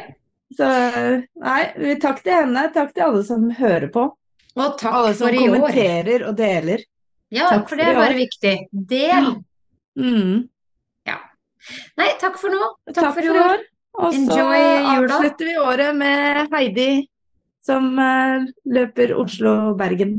[0.52, 4.10] Så nei, takk til henne, takk til alle som hører på.
[4.52, 6.26] Og takk Alle som for i år.
[6.28, 6.84] og deler.
[7.32, 8.56] Ja, Takk for for det er bare viktig.
[8.92, 9.28] Del.
[9.96, 10.48] Mm.
[11.98, 12.60] Nei, takk for nå.
[12.90, 13.64] Takk, Takk for i år.
[14.02, 14.44] Og så
[14.96, 16.90] avslutter vi året med Heidi,
[17.64, 20.16] som uh, løper Oslo-Bergen.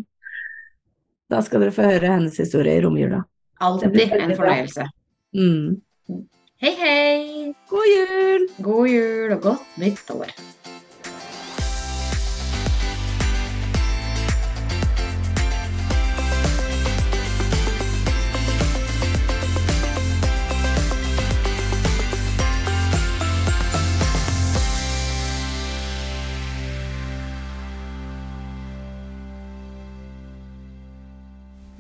[1.32, 3.24] Da skal dere få høre hennes historie i romjula.
[3.64, 4.88] Alltid en fornøyelse.
[5.34, 5.82] Mm.
[6.64, 7.54] Hei, hei.
[7.72, 8.50] God jul!
[8.64, 10.36] God jul og godt nytt år.